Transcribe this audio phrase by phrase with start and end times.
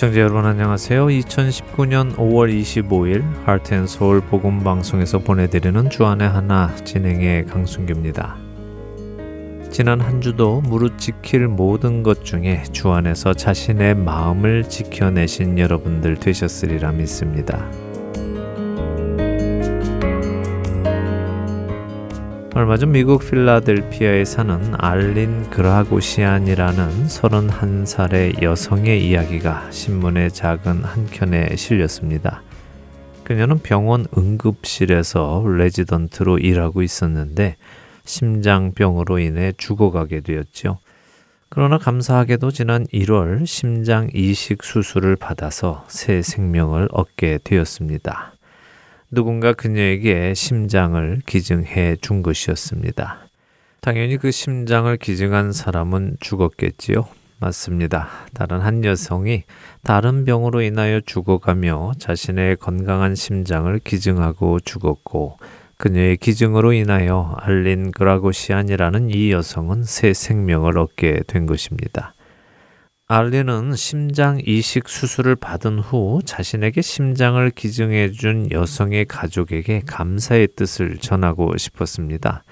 [0.00, 1.08] 애청자 여러분 안녕하세요.
[1.08, 8.34] 2019년 5월 25일 하트앤서울 복음 방송에서 보내드리는 주안의 하나 진행의 강순규입니다.
[9.70, 16.92] 지난 한 주도 무릇 지킬 모든 것 중에 주 안에서 자신의 마음을 지켜내신 여러분들 되셨으리라
[16.92, 17.70] 믿습니다.
[22.60, 32.42] 얼마 전 미국 필라델피아에 사는 알린 그라고시안이라는 31살의 여성의 이야기가 신문의 작은 한 켠에 실렸습니다.
[33.24, 37.56] 그녀는 병원 응급실에서 레지던트로 일하고 있었는데
[38.04, 40.80] 심장병으로 인해 죽어가게 되었죠.
[41.48, 48.34] 그러나 감사하게도 지난 1월 심장 이식 수술을 받아서 새 생명을 얻게 되었습니다.
[49.12, 53.26] 누군가 그녀에게 심장을 기증해 준 것이었습니다.
[53.80, 57.08] 당연히 그 심장을 기증한 사람은 죽었겠지요.
[57.40, 58.08] 맞습니다.
[58.34, 59.44] 다른 한 여성이
[59.82, 65.38] 다른 병으로 인하여 죽어가며 자신의 건강한 심장을 기증하고 죽었고
[65.78, 72.14] 그녀의 기증으로 인하여 알린 그라고시안이라는 이 여성은 새 생명을 얻게 된 것입니다.
[73.12, 81.56] 알리는 심장 이식 수술을 받은 후 자신에게 심장을 기증해 준 여성의 가족에게 감사의 뜻을 전하고
[81.56, 82.44] 싶었습니다.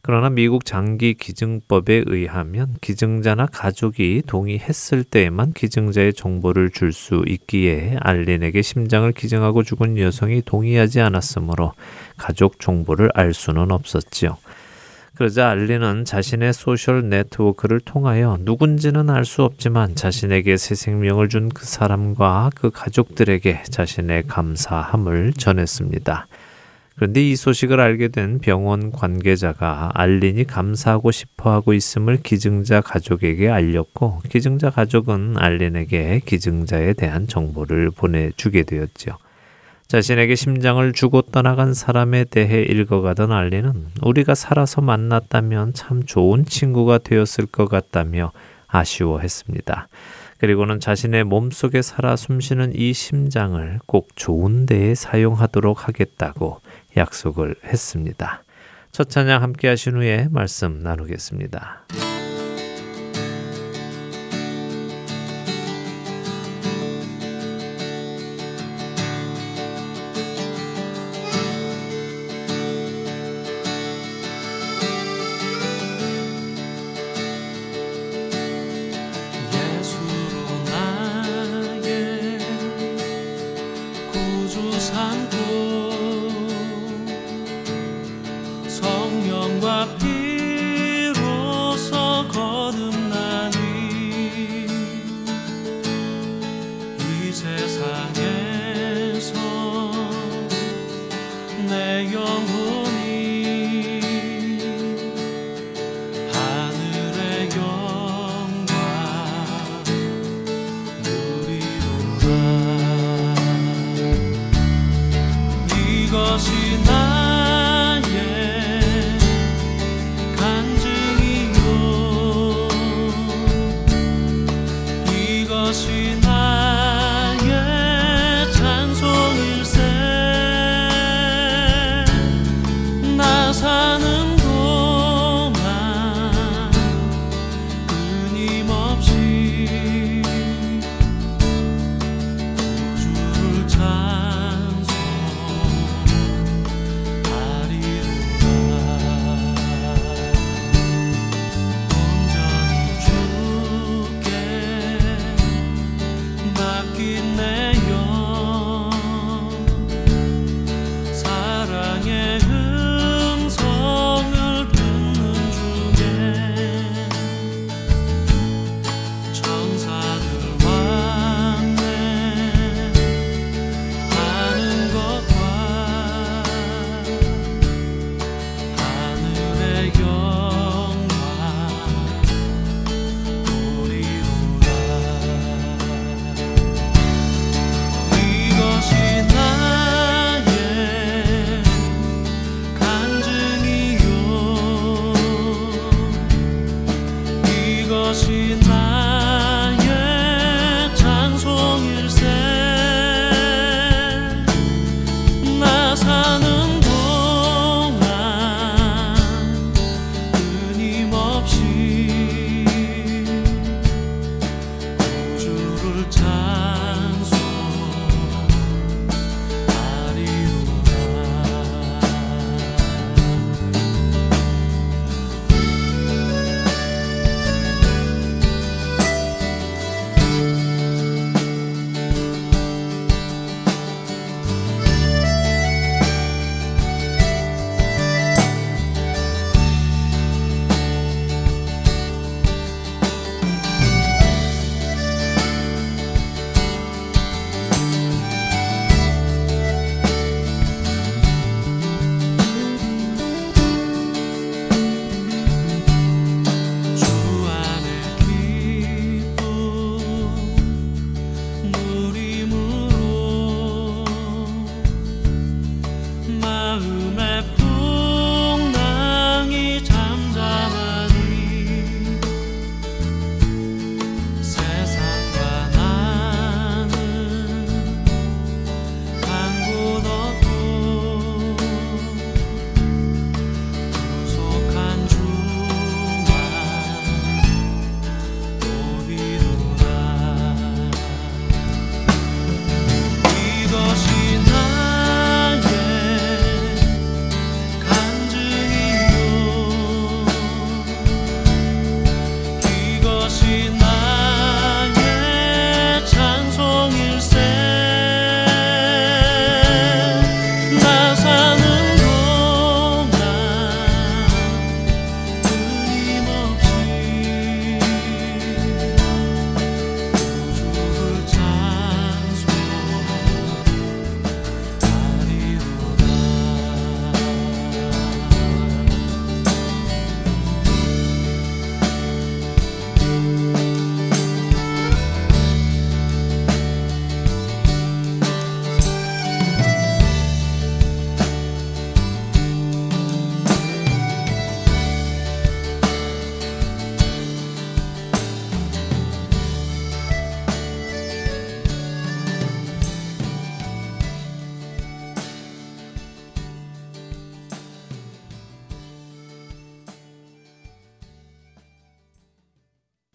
[0.00, 8.62] 그러나 미국 장기 기증법에 의하면 기증자나 가족이 동의했을 때에만 기증자의 정보를 줄 수 있기에 알린에게
[8.62, 11.74] 심장을 기증하고 죽은 여성이 동의하지 않았으므로
[12.16, 14.38] 가족 정보를 알 수는 없었지요.
[15.18, 21.66] 그러자 알리는 자신의 소셜 네트워크를 통하여 누군지는 알 수 없지만 자신에게 새 생명을 준 그
[21.66, 26.28] 사람과 그 가족들에게 자신의 감사함을 전했습니다.
[26.94, 34.22] 그런데 이 소식을 알게 된 병원 관계자가 알린이 감사하고 싶어 하고 있음을 기증자 가족에게 알렸고
[34.28, 39.18] 기증자 가족은 알린에게 기증자에 대한 정보를 보내주게 되었죠.
[39.88, 47.46] 자신에게 심장을 주고 떠나간 사람에 대해 읽어가던 알리는 우리가 살아서 만났다면 참 좋은 친구가 되었을
[47.46, 48.32] 것 같다며
[48.66, 49.88] 아쉬워했습니다.
[50.36, 56.60] 그리고는 자신의 몸속에 살아 숨쉬는 이 심장을 꼭 좋은 데에 사용하도록 하겠다고
[56.98, 58.42] 약속을 했습니다.
[58.92, 61.86] 첫 찬양 함께 하신 후에 말씀 나누겠습니다.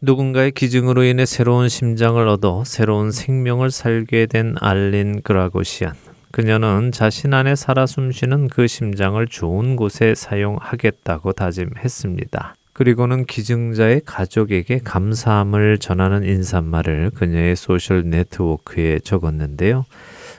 [0.06, 5.94] 누군가의 기증으로 인해 새로운 심장을 얻어 새로운 생명을 살게 된 알린 그라고시안.
[6.30, 12.56] 그녀는 자신 안에 살아 숨쉬는 그 심장을 좋은 곳에 사용하겠다고 다짐했습니다.
[12.74, 19.86] 그리고는 기증자의 가족에게 감사함을 전하는 인사말을 그녀의 소셜 네트워크에 적었는데요.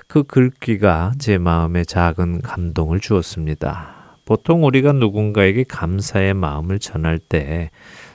[0.07, 3.95] 그 글귀가 제 마음에 작은 감동을 주었습니다.
[4.27, 7.71] 보통 우리가 누군가에게 감사의 마음을 전할 때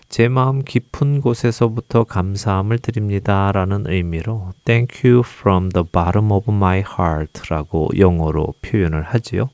[0.09, 3.51] 제 마음 깊은 곳에서부터 감사함을 드립니다.
[3.51, 9.51] 라는 의미로 Thank you from the bottom of my heart 라고 영어로 표현을 하지요.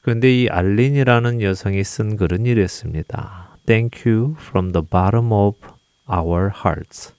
[0.00, 3.56] 그런데 이 알린이라는 여성이 쓴 글은 이랬습니다.
[3.66, 5.58] Thank you from the bottom of
[6.08, 7.12] our hearts.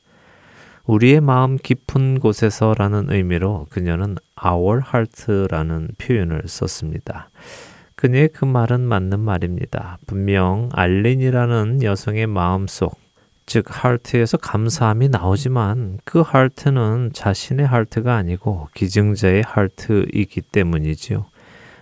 [0.85, 7.29] 우리의 마음 깊은 곳에서라는 의미로 그녀는 our heart라는 표현을 썼습니다.
[8.03, 9.97] 그녀의 그 말은 맞는 말입니다.
[10.07, 12.99] 분명 알린이라는 여성의 마음속,
[13.45, 21.27] 즉 heart에서 감사함이 나오지만 그 heart는 자신의 heart가 아니고 기증자의 heart이기 때문이지요.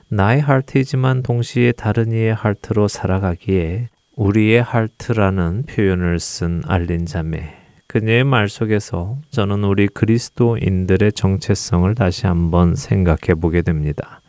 [0.10, 7.56] 나의 heart이지만 동시에 다른 이의 heart로 살아가기에 우리의 heart라는 표현을 쓴 알린 자매.
[7.88, 14.21] 그녀의 말 속에서 저는 우리 그리스도인들의 정체성을 다시 한번 생각해 보게 됩니다.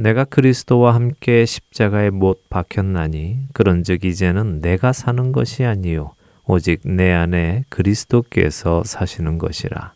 [0.00, 6.12] 내가 그리스도와 함께 십자가에 못 박혔나니 그런즉 이제는 내가 사는 것이 아니요
[6.46, 9.94] 오직 내 안에 그리스도께서 사시는 것이라.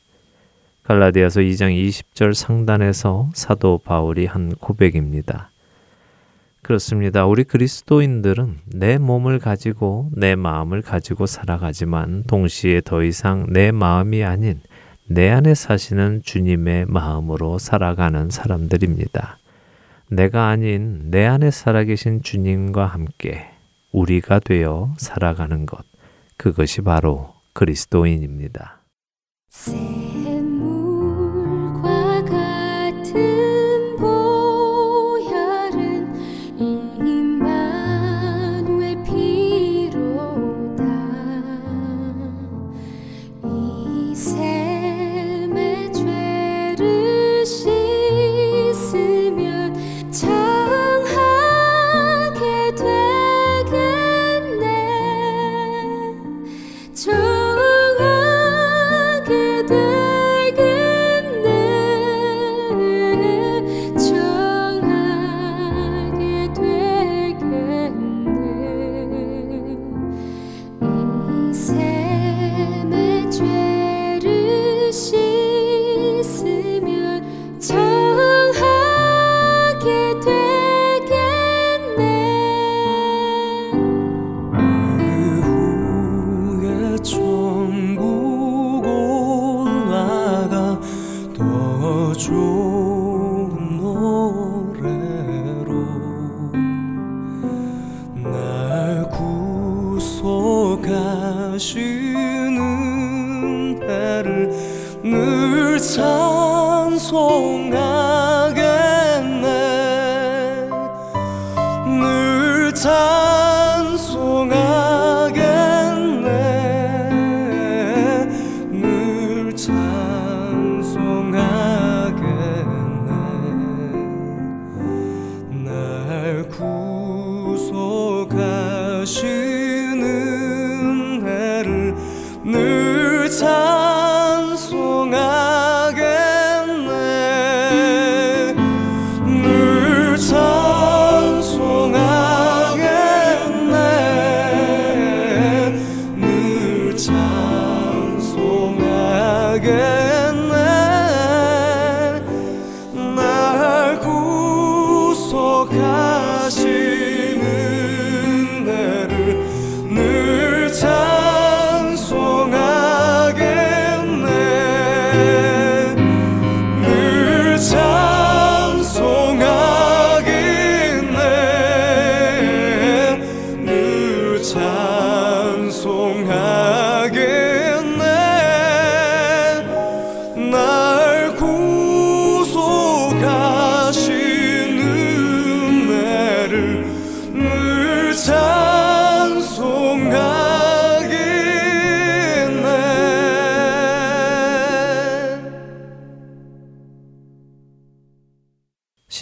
[0.82, 5.50] 갈라디아서 2장 20절 상단에서 사도 바울이 한 고백입니다.
[6.62, 7.24] 그렇습니다.
[7.24, 14.60] 우리 그리스도인들은 내 몸을 가지고 내 마음을 가지고 살아가지만 동시에 더 이상 내 마음이 아닌
[15.06, 19.38] 내 안에 사시는 주님의 마음으로 살아가는 사람들입니다.
[20.14, 23.46] 내가 아닌 내 안에 살아계신 주님과 함께
[23.92, 25.86] 우리가 되어 살아가는 것.
[26.36, 28.82] 그것이 바로 그리스도인입니다.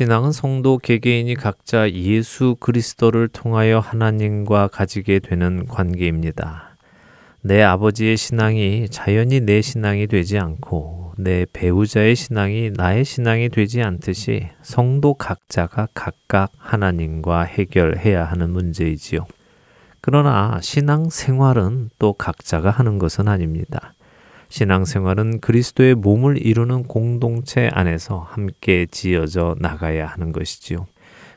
[0.01, 6.75] 신앙은 성도 개개인이 각자 예수 그리스도를 통하여 하나님과 가지게 되는 관계입니다.
[7.43, 14.49] 내 아버지의 신앙이 자연히 내 신앙이 되지 않고 내 배우자의 신앙이 나의 신앙이 되지 않듯이
[14.63, 19.27] 성도 각자가 각각 하나님과 해결해야 하는 문제이지요.
[20.01, 23.93] 그러나 신앙 생활은 또 각자가 하는 것은 아닙니다.
[24.51, 30.87] 신앙 생활은 그리스도의 몸을 이루는 공동체 안에서 함께 지어져 나가야 하는 것이지요.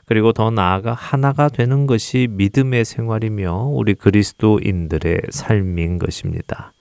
[0.05, 6.73] 그리고 더 나아가 하나가 되는 것이 믿음의 생활이며 우리 그리스도인들의 삶인 것입니다.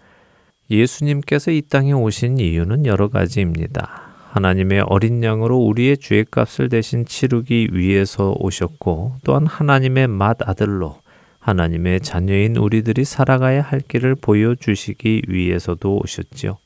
[0.70, 4.12] 예수님께서 이 땅에 오신 이유는 여러 가지입니다.
[4.30, 11.01] 하나님의 어린 양으로 우리의 죄 값을 대신 치르기 위해서 오셨고 또한 하나님의 맏아들로
[11.42, 16.56] 하나님의 자녀인 우리들이 살아가야 할 길을 보여주시기 위해서도 오셨지요.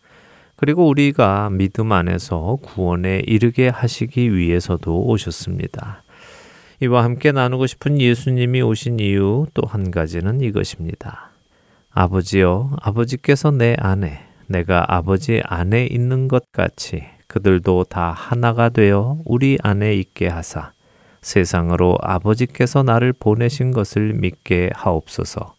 [0.54, 6.02] 그리고 우리가 믿음 안에서 구원에 이르게 하시기 위해서도 오셨습니다.
[6.82, 11.30] 이와 함께 나누고 싶은 예수님이 오신 이유 또 한 가지는 이것입니다.
[11.90, 19.56] 아버지여, 아버지께서 내 안에, 내가 아버지 안에 있는 것 같이 그들도 다 하나가 되어 우리
[19.62, 20.72] 안에 있게 하사
[21.26, 25.54] 세상으로 아버지께서 나를 보내신 것을 믿게 하옵소서.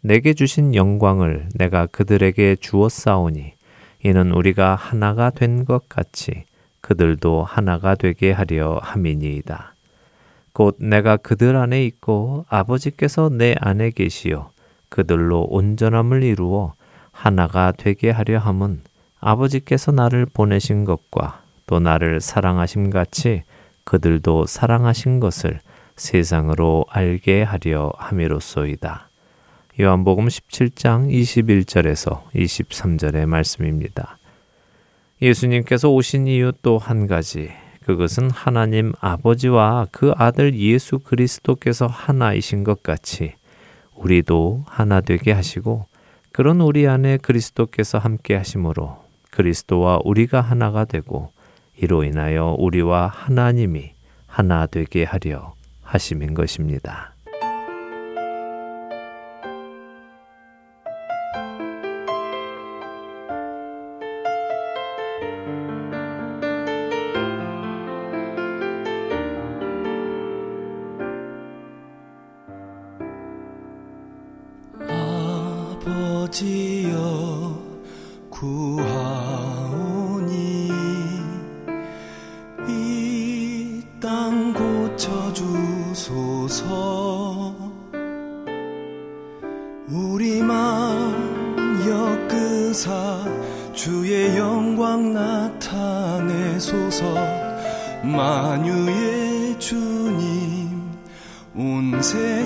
[0.00, 3.52] 내게 주신 영광을 내가 그들에게 주었사오니
[4.02, 6.44] 이는 우리가 하나가 된 것 같이
[6.80, 9.74] 그들도 하나가 되게 하려 함이니이다.
[10.52, 14.50] 곧 내가 그들 안에 있고 아버지께서 내 안에 계시어
[14.88, 16.74] 그들로 온전함을 이루어
[17.12, 18.80] 하나가 되게 하려 함은
[19.20, 23.44] 아버지께서 나를 보내신 것과 또 나를 사랑하심 같이
[23.88, 25.60] 그들도 사랑하신 것을
[25.96, 29.08] 세상으로 알게 하려 함이로소이다.
[29.80, 34.18] 요한복음 17장 21절에서 23절의 말씀입니다.
[35.22, 37.50] 예수님께서 오신 이유 또 한 가지
[37.86, 43.32] 그것은 하나님 아버지와 그 아들 예수 그리스도께서 하나이신 것 같이
[43.94, 45.86] 우리도 하나 되게 하시고
[46.30, 51.32] 그런 우리 안에 그리스도께서 함께 하심으로 그리스도와 우리가 하나가 되고
[51.80, 53.92] 이로 인하여 우리와 하나님이
[54.26, 57.14] 하나 되게 하려 하심인 것입니다.
[76.28, 76.98] 아버지여
[78.30, 79.17] 구하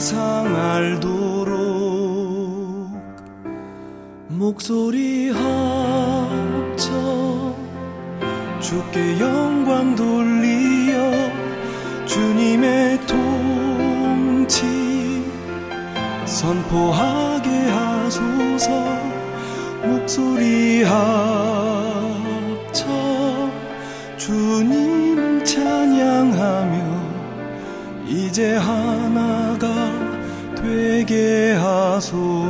[0.03, 1.55] 세상 알도록
[4.27, 6.91] 목소리 합쳐
[8.59, 10.99] 주께 영광 돌리어
[12.05, 14.65] 주님의 통치
[16.27, 18.71] 선포하게 하소서
[19.85, 21.72] 목소리 합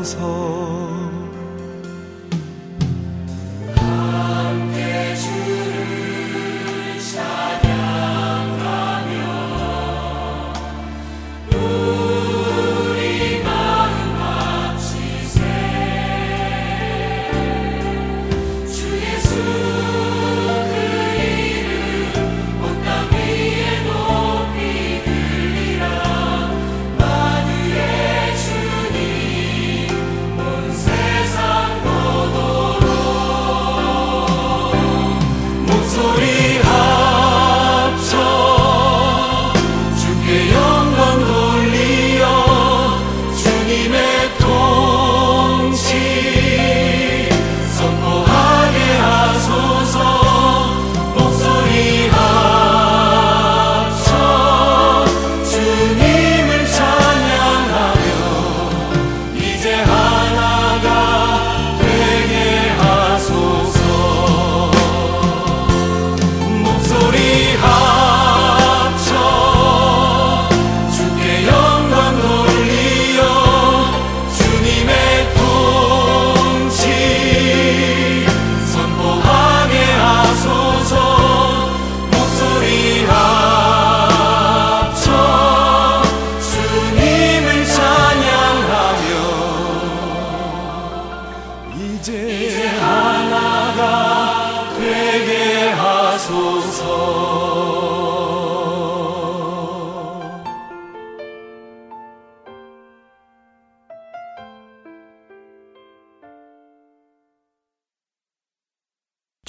[0.02, 0.61] 서서.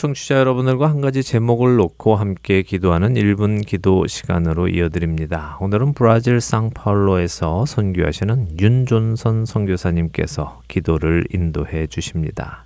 [0.03, 5.57] 청취자 여러분들과 한 가지 제목을 놓고 함께 기도하는 1분 기도 시간으로 이어드립니다.
[5.61, 12.65] 오늘은 브라질 상파울로에서 선교하시는 윤존선 선교사님께서 기도를 인도해 주십니다.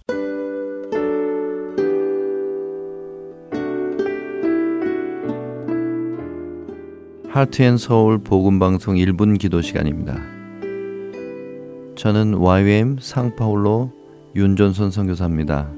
[7.29, 10.19] 하트앤 서울 복음 방송 1분 기도 시간입니다.
[11.95, 13.91] 저는 YWM 상파울로
[14.35, 15.76] 윤존선 선교사입니다.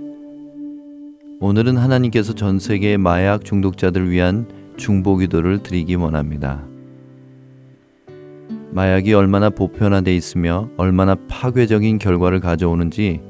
[1.41, 6.65] 오늘은 하나님께서 전 세계 마약 중독자들 위한 중보 기도를 드리기 원합니다.
[8.71, 13.21] 마약이 얼마나 보편화돼 있으며 얼마나 파괴적인 결과를 가져오는지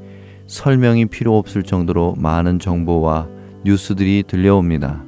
[0.48, 3.28] 설명이 필요 없을 정도로 많은 정보와
[3.64, 5.04] 뉴스들이 들려옵니다.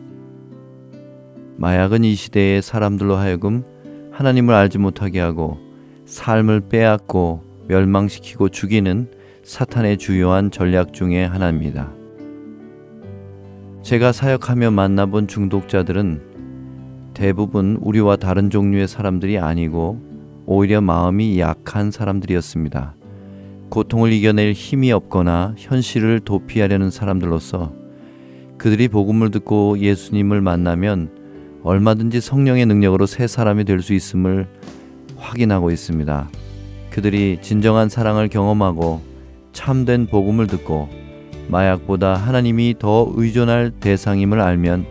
[1.57, 3.63] 마약은 이 시대의 사람들로 하여금
[4.11, 5.57] 하나님을 알지 못하게 하고
[6.05, 9.09] 삶을 빼앗고 멸망시키고 죽이는
[9.43, 12.00] 사탄의 주요한 전략 중의 하나입니다.
[13.83, 16.21] 제가 사역하며 만나본 중독자들은
[17.13, 19.99] 대부분 우리와 다른 종류의 사람들이 아니고
[20.45, 22.95] 오히려 마음이 약한 사람들이었습니다.
[23.69, 27.73] 고통을 이겨낼 힘이 없거나 현실을 도피하려는 사람들로서
[28.57, 31.09] 그들이 복음을 듣고 예수님을 만나면
[31.63, 34.47] 얼마든지 성령의 능력으로 새 사람이 될 수 있음을
[35.17, 36.29] 확인하고 있습니다.
[36.91, 39.01] 그들이 진정한 사랑을 경험하고
[39.53, 40.89] 참된 복음을 듣고
[41.51, 44.85] 마약보다 하나님이 더 의존할 대상임을 알면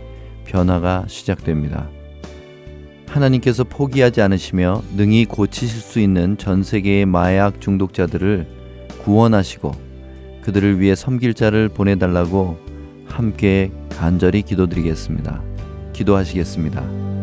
[0.45, 1.89] 변화가 시작됩니다.
[3.09, 8.47] 하나님께서 포기하지 않으시며 능히 고치실 수 있는 전 세계의 마약 중독자들을
[9.03, 9.73] 구원하시고
[10.43, 12.59] 그들을 위해 섬길 자를 보내달라고
[13.07, 15.43] 함께 간절히 기도드리겠습니다.
[15.93, 17.20] 기도하시겠습니다.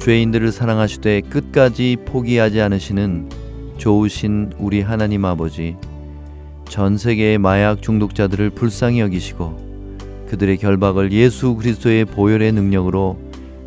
[0.00, 3.28] 죄인들을 사랑하시되 끝까지 포기하지 않으시는
[3.76, 5.76] 좋으신 우리 하나님 아버지,
[6.66, 13.18] 전 세계의 마약 중독자들을 불쌍히 여기시고 그들의 결박을 예수 그리스도의 보혈의 능력으로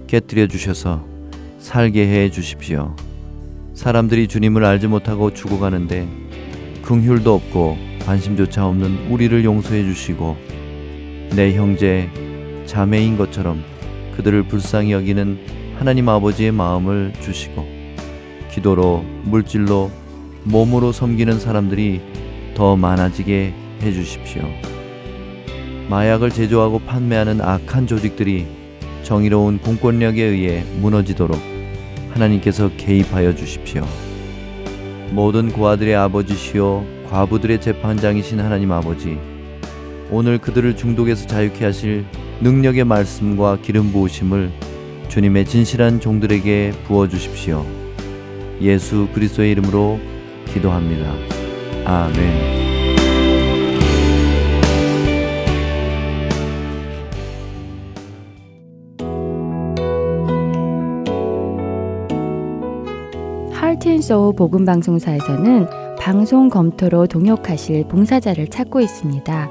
[0.08, 1.06] 깨뜨려 주셔서
[1.60, 2.96] 살게 해 주십시오.
[3.76, 6.08] 사람들이 주님을 알지 못하고 죽어가는데
[6.82, 10.36] 긍휼도 없고 관심조차 없는 우리를 용서해 주시고
[11.36, 12.10] 내 형제
[12.66, 13.64] 자매인 것처럼
[14.16, 17.66] 그들을 불쌍히 여기는 하나님 아버지의 마음을 주시고
[18.52, 19.92] 기도로 물질로
[20.44, 22.02] 몸으로 섬기는 사람들이
[22.56, 24.44] 더 많아지게 해 주십시오.
[25.90, 28.46] 마약을 제조하고 판매하는 악한 조직들이
[29.04, 31.38] 정의로운 공권력에 의해 무너지도록
[32.12, 33.86] 하나님께서 개입하여 주십시오.
[35.12, 39.20] 모든 고아들의 아버지시요 과부들의 재판장이신 하나님 아버지
[40.10, 42.06] 오늘 그들을 중독에서 자유케 하실
[42.42, 44.52] 능력의 말씀과 기름 부으심을
[45.10, 47.66] 주님의 진실한 종들에게 부어 주십시오.
[48.62, 50.00] 예수 그리스도의 이름으로
[50.46, 51.14] 기도합니다.
[51.86, 52.64] 아멘.
[63.52, 65.68] 하트앤소우 복음방송사에서는
[66.00, 69.50] 방송 검토로 동역하실 봉사자를 찾고 있습니다.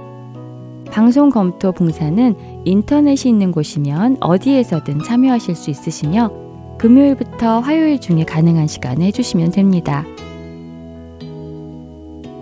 [0.90, 6.30] 방송 검토 봉사는 인터넷이 있는 곳이면 어디에서든 참여하실 수 있으시며
[6.78, 10.04] 금요일부터 화요일 중에 가능한 시간에 해주시면 됩니다.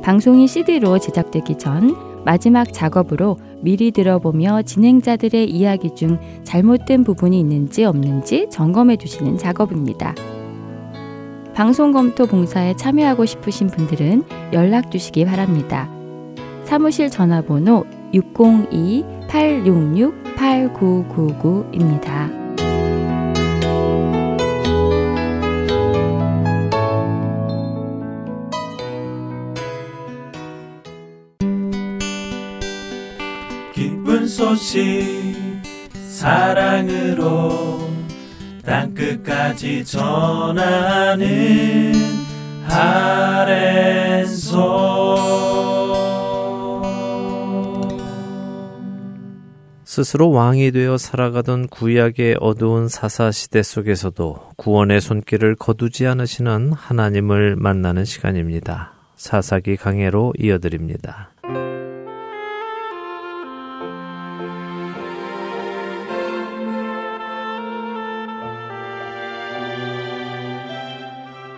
[0.03, 8.49] 방송이 CD로 제작되기 전 마지막 작업으로 미리 들어보며 진행자들의 이야기 중 잘못된 부분이 있는지 없는지
[8.51, 10.15] 점검해 주시는 작업입니다.
[11.55, 15.91] 방송 검토 봉사에 참여하고 싶으신 분들은 연락 주시기 바랍니다.
[16.65, 22.29] 사무실 전화번호 602-866 8999입니다.
[33.73, 35.37] 기쁜 소식
[36.09, 37.89] 사랑으로
[38.65, 41.29] 땅끝까지 전하는
[42.69, 44.61] 아랜소
[49.93, 58.05] 스스로 왕이 되어 살아가던 구약의 어두운 사사 시대 속에서도 구원의 손길을 거두지 않으시는 하나님을 만나는
[58.05, 58.93] 시간입니다.
[59.17, 61.31] 사사기 강해로 이어드립니다.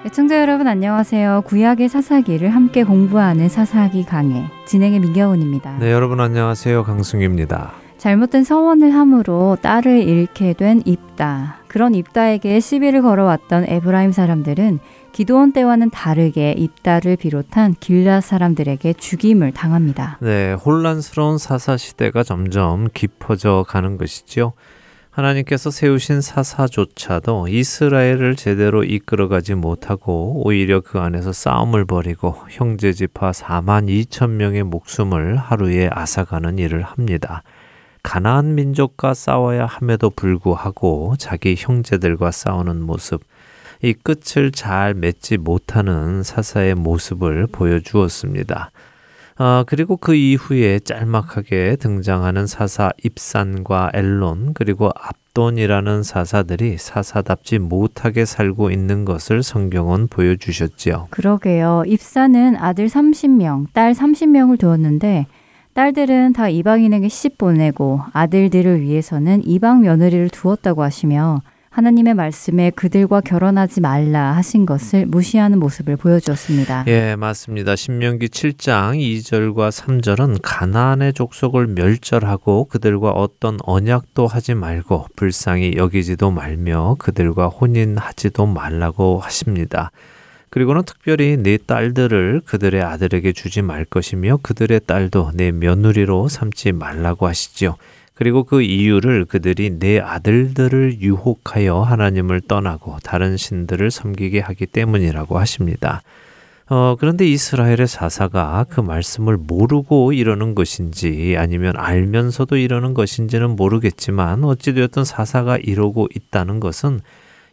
[0.07, 1.42] 애청자 여러분 안녕하세요.
[1.45, 5.77] 구약의 사사기를 함께 공부하는 사사기 강해 진행의 민경훈입니다.
[5.81, 6.83] 네, 여러분 안녕하세요.
[6.85, 7.82] 강승입니다.
[8.03, 11.59] 잘못된 서원을 함으로 딸을 잃게 된 입다.
[11.69, 14.81] 그런 입다에게 시비를 걸어왔던 에브라임 사람들은
[15.12, 20.19] 기도원 때와는 다르게 입다를 비롯한 길라 사람들에게 죽임을 당합니다.
[20.21, 24.55] 네, 혼란스러운 사사 시대가 점점 깊어져 가는 것이죠.
[25.11, 33.87] 하나님께서 세우신 사사조차도 이스라엘을 제대로 이끌어가지 못하고 오히려 그 안에서 싸움을 벌이고 형제 지파 4만
[33.87, 37.45] 2천 명의 목숨을 하루에 앗아가는 일을 합니다.
[38.03, 43.23] 가나안 민족과 싸워야 함에도 불구하고 자기 형제들과 싸우는 모습,
[43.83, 48.71] 이 끝을 잘 맺지 못하는 사사의 모습을 보여주었습니다.
[49.38, 58.71] 아, 그리고 그 이후에 짤막하게 등장하는 사사 입산과 엘론 그리고 압돈이라는 사사들이 사사답지 못하게 살고
[58.71, 61.09] 있는 것을 성경은 보여주셨지요.
[61.11, 61.85] 그러게요.
[61.87, 65.27] 입산은 아들 30명, 딸 30명을 두었는데
[65.75, 73.81] 딸들은 다 이방인에게 시집 보내고 아들들을 위해서는 이방 며느리를 두었다고 하시며 하나님의 말씀에 그들과 결혼하지
[73.81, 76.85] 말라 하신 것을 무시하는 모습을 보여주었습니다.
[76.89, 77.77] 예, 맞습니다.
[77.77, 86.97] 신명기 7장 2절과 3절은 가나안의 족속을 멸절하고 그들과 어떤 언약도 하지 말고 불쌍히 여기지도 말며
[86.99, 89.91] 그들과 혼인하지도 말라고 하십니다.
[90.53, 97.27] 그리고는 특별히 네 딸들을 그들의 아들에게 주지 말 것이며 그들의 딸도 내 며느리로 삼지 말라고
[97.27, 97.77] 하시지요.
[98.12, 106.03] 그리고 그 이유를 그들이 내 아들들을 유혹하여 하나님을 떠나고 다른 신들을 섬기게 하기 때문이라고 하십니다.
[106.69, 115.05] 어, 그런데 이스라엘의 사사가 그 말씀을 모르고 이러는 것인지 아니면 알면서도 이러는 것인지는 모르겠지만 어찌되었든
[115.05, 117.01] 사사가 이러고 있다는 것은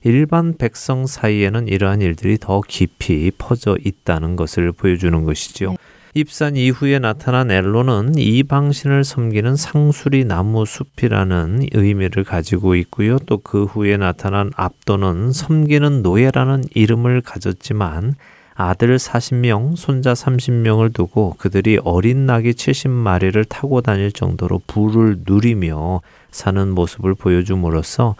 [0.03, 5.71] 일반 백성 사이에는 이러한 일들이 더 깊이 퍼져 있다는 것을 보여주는 것이지요.
[5.71, 5.77] 네.
[6.15, 13.19] 입산 이후에 나타난 엘로는 이 방신을 섬기는 상수리 나무 숲이라는 의미를 가지고 있고요.
[13.19, 18.15] 또 그 후에 나타난 압도는 섬기는 노예라는 이름을 가졌지만
[18.55, 26.69] 아들 40명, 손자 30명을 두고 그들이 어린 낙이 70마리를 타고 다닐 정도로 부를 누리며 사는
[26.69, 28.15] 모습을 보여줌으로써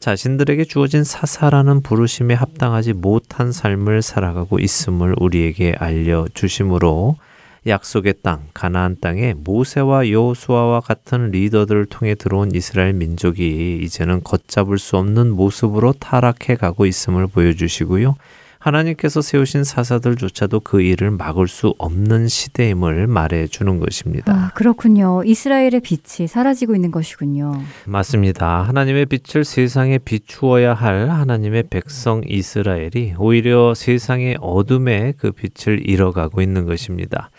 [0.00, 7.16] 자신들에게 주어진 사사라는 부르심에 합당하지 못한 삶을 살아가고 있음을 우리에게 알려 주심으로
[7.66, 14.96] 약속의 땅 가나안 땅에 모세와 여호수아와 같은 리더들을 통해 들어온 이스라엘 민족이 이제는 걷잡을 수
[14.96, 18.16] 없는 모습으로 타락해 가고 있음을 보여 주시고요.
[18.60, 24.32] 하나님께서 세우신 사사들조차도 그 일을 막을 수 없는 시대임을 말해 주는 것입니다.
[24.32, 25.22] 아, 그렇군요.
[25.24, 27.62] 이스라엘의 빛이 사라지고 있는 것이군요.
[27.86, 28.62] 맞습니다.
[28.62, 36.66] 하나님의 빛을 세상에 비추어야 할 하나님의 백성 이스라엘이 오히려 세상의 어둠에 그 빛을 잃어가고 있는
[36.66, 37.30] 것입니다.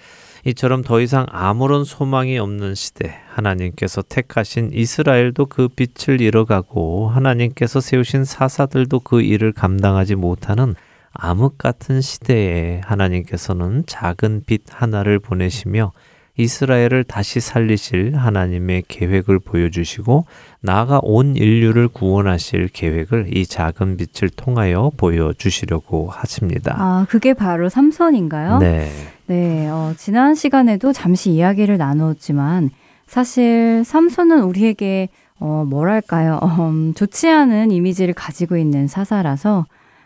[0.44, 8.26] 이처럼 더 이상 아무런 소망이 없는 시대, 하나님께서 택하신 이스라엘도 그 빛을 잃어가고 하나님께서 세우신
[8.26, 10.74] 사사들도 그 일을 감당하지 못하는
[11.14, 15.92] 암흑 같은 시대에 하나님께서는 작은 빛 하나를 보내시며
[16.38, 20.26] 이스라엘을 다시 살리실 하나님의 계획을 보여주시고
[20.62, 26.76] 나아가 온 인류를 구원하실 계획을 이 작은 빛을 통하여 보여주시려고 하십니다.
[26.78, 28.60] 아, 그게 바로 삼손인가요?
[28.60, 28.90] 네.
[29.28, 32.70] 네, 어, 지난 시간에도 잠시 이야기를 나누었지만
[33.08, 36.40] 사실 삼손은 우리에게 어, 뭐랄까요?
[36.42, 39.66] 어, 좋지 않은 이미지를 가지고 있는 사사라서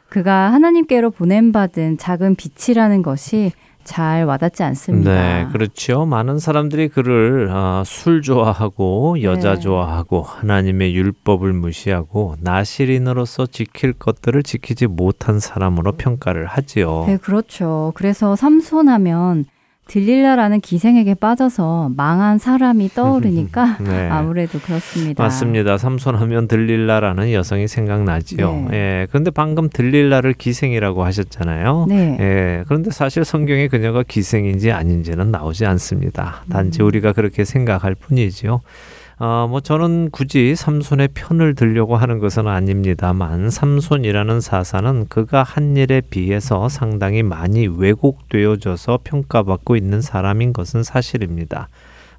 [0.10, 3.52] 그가 하나님께로 보냄받은 작은 빛이라는 것이
[3.86, 5.14] 잘 와닿지 않습니다.
[5.14, 6.06] 네, 그렇죠.
[6.06, 9.60] 많은 사람들이 그를 어, 술 좋아하고 여자 네.
[9.62, 17.06] 좋아하고 하나님의 율법을 무시하고 나시린으로서 지킬 것들을 지키지 못한 사람으로 평가를 하지요.
[17.08, 17.92] 네, 그렇죠.
[17.96, 19.46] 그래서 삼손하면
[19.88, 24.10] 들릴라라는 기생에게 빠져서 망한 사람이 떠오르니까 네.
[24.10, 25.24] 아무래도 그렇습니다.
[25.24, 25.78] 맞습니다.
[25.78, 28.68] 삼손하면 들릴라라는 여성이 생각나지요.
[28.72, 28.78] 네.
[28.78, 29.08] 예.
[29.10, 31.86] 그런데 방금 들릴라를 기생이라고 하셨잖아요.
[31.88, 32.18] 네.
[32.20, 32.64] 예.
[32.68, 36.44] 그런데 사실 성경에 그녀가 기생인지 아닌지는 나오지 않습니다.
[36.50, 36.88] 단지 음.
[36.88, 38.62] 우리가 그렇게 생각할 뿐이지요.
[39.18, 46.02] 어, 뭐 저는 굳이 삼손의 편을 들려고 하는 것은 아닙니다만 삼손이라는 사사는 그가 한 일에
[46.02, 51.70] 비해서 상당히 많이 왜곡되어져서 평가받고 있는 사람인 것은 사실입니다.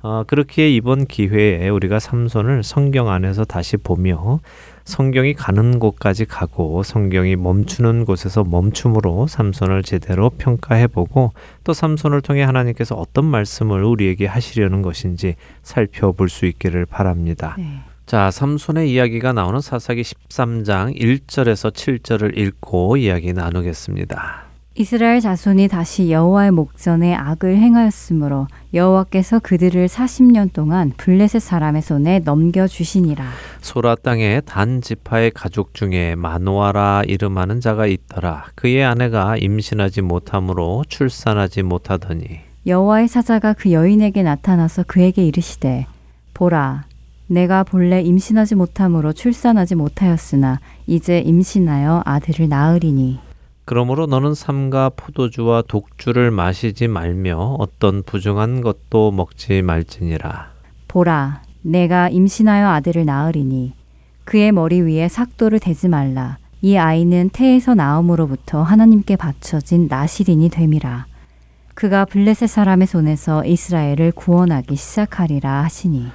[0.07, 4.39] 어, 그렇기에 이번 기회에 우리가 삼손을 성경 안에서 다시 보며
[4.85, 11.33] 성경이 가는 곳까지 가고 성경이 멈추는 곳에서 멈춤으로 삼손을 제대로 평가해 보고
[11.65, 17.57] 또 삼손을 통해 하나님께서 어떤 말씀을 우리에게 하시려는 것인지 살펴볼 수 있기를 바랍니다.
[17.59, 17.81] 네.
[18.07, 24.46] 자, 삼손의 이야기가 나오는 사사기 13장 1절에서 7절을 읽고 이야기 나누겠습니다.
[24.79, 32.67] 이스라엘 자손이 다시 여호와의 목전에 악을 행하였으므로 여호와께서 그들을 40년 동안 블레셋 사람의 손에 넘겨
[32.67, 33.25] 주시니라.
[33.63, 38.49] 소라 땅에 단 지파의 가족 중에 마노아라 이름하는 자가 있더라.
[38.55, 45.87] 그의 아내가 임신하지 못하므로 출산하지 못하더니 여호와의 사자가 그 여인에게 나타나서 그에게 이르시되
[46.35, 46.85] 보라
[47.29, 53.26] 내가 본래 임신하지 못하므로 출산하지 못하였으나 이제 임신하여 아들을 낳으리니
[53.67, 60.53] 그러므로 너는 삼가 포도주와 독주를 마시지 말며 어떤 부정한 것도 먹지 말지니라.
[60.87, 63.75] 보라, 내가 임신하여 아들을 낳으리니
[64.25, 66.39] 그의 머리 위에 삭도를 대지 말라.
[66.63, 71.07] 이 아이는 태에서 나옴으로부터 하나님께 바쳐진 나시린이 됨이라.
[71.75, 76.07] 그가 블레셋 사람의 손에서 이스라엘을 구원하기 시작하리라 하시니.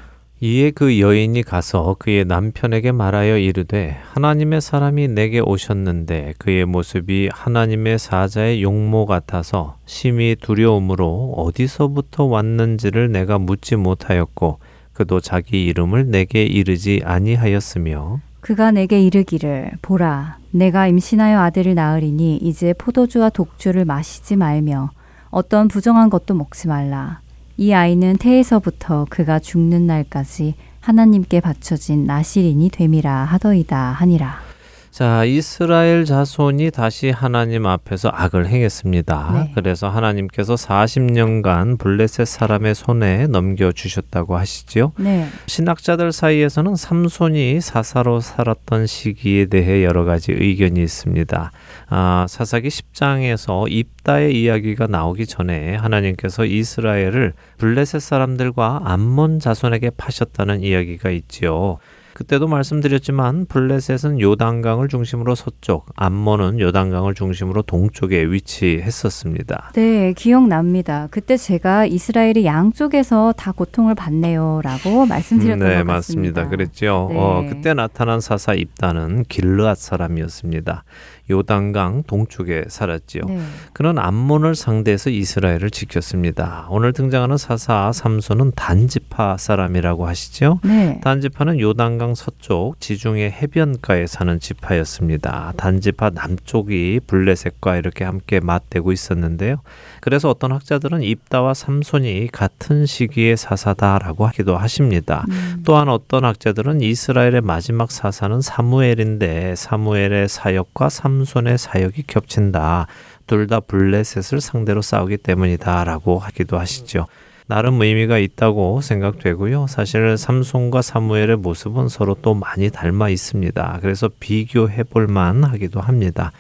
[0.43, 7.99] 이에 그 여인이 가서 그의 남편에게 말하여 이르되 하나님의 사람이 내게 오셨는데 그의 모습이 하나님의
[7.99, 14.57] 사자의 용모 같아서 심히 두려움으로 어디서부터 왔는지를 내가 묻지 못하였고
[14.93, 18.19] 그도 자기 이름을 내게 이르지 아니하였으며.
[18.39, 24.89] 그가 내게 이르기를 보라 내가 임신하여 아들을 낳으리니 이제 포도주와 독주를 마시지 말며
[25.29, 27.21] 어떤 부정한 것도 먹지 말라
[27.57, 34.50] 이 아이는 태에서부터 그가 죽는 날까지 하나님께 바쳐진 나시린이 됨이라 하더이다 하니라.
[34.91, 39.31] 자, 이스라엘 자손이 다시 하나님 앞에서 악을 행했습니다.
[39.33, 39.51] 네.
[39.55, 44.91] 그래서 하나님께서 40년간 블레셋 사람의 손에 넘겨 주셨다고 하시지요.
[44.97, 45.29] 네.
[45.47, 51.51] 신학자들 사이에서는 삼손이 사사로 살았던 시기에 대해 여러 가지 의견이 있습니다.
[51.87, 61.11] 아, 사사기 10장에서 입다의 이야기가 나오기 전에 하나님께서 이스라엘을 블레셋 사람들과 암몬 자손에게 파셨다는 이야기가
[61.11, 61.77] 있지요.
[62.21, 69.71] 그때도 말씀드렸지만 블레셋은 요단강을 중심으로 서쪽, 암몬은 요단강을 중심으로 동쪽에 위치했었습니다.
[69.73, 71.07] 네, 기억납니다.
[71.09, 75.93] 그때 제가 이스라엘이 양쪽에서 다 고통을 받네요라고 말씀드렸던 네, 것 같습니다.
[75.93, 76.49] 맞습니다.
[76.49, 77.07] 그랬죠.
[77.11, 77.17] 네.
[77.17, 80.83] 어, 그때 나타난 사사 입단은 길르앗 사람이었습니다.
[81.29, 83.23] 요단강 동쪽에 살았지요.
[83.27, 83.39] 네.
[83.73, 86.67] 그는 암몬을 상대해서 이스라엘을 지켰습니다.
[86.69, 90.59] 오늘 등장하는 사사 삼손은 단지파 사람이라고 하시죠.
[90.63, 90.99] 네.
[91.01, 95.53] 단지파는 요단강 서쪽 지중해 해변가에 사는 지파였습니다.
[95.57, 99.57] 단지파 남쪽이 블레셋과 이렇게 함께 맞대고 있었는데요.
[100.01, 105.23] 그래서 어떤 학자들은 입다와 삼손이 같은 시기의 사사다라고 하기도 하십니다.
[105.29, 105.63] 음.
[105.65, 112.87] 또한 어떤 학자들은 이스라엘의 마지막 사사는 사무엘인데 사무엘의 사역과 삼손의 사역이 겹친다.
[113.27, 117.07] 둘 다 블레셋을 상대로 싸우기 때문이다라고 하기도 하시죠.
[117.47, 119.67] 나름 의미가 있다고 생각되고요.
[119.67, 123.79] 사실 삼손과 사무엘의 모습은 서로 또 많이 닮아 있습니다.
[123.81, 126.31] 그래서 비교해 볼 만하기도 합니다.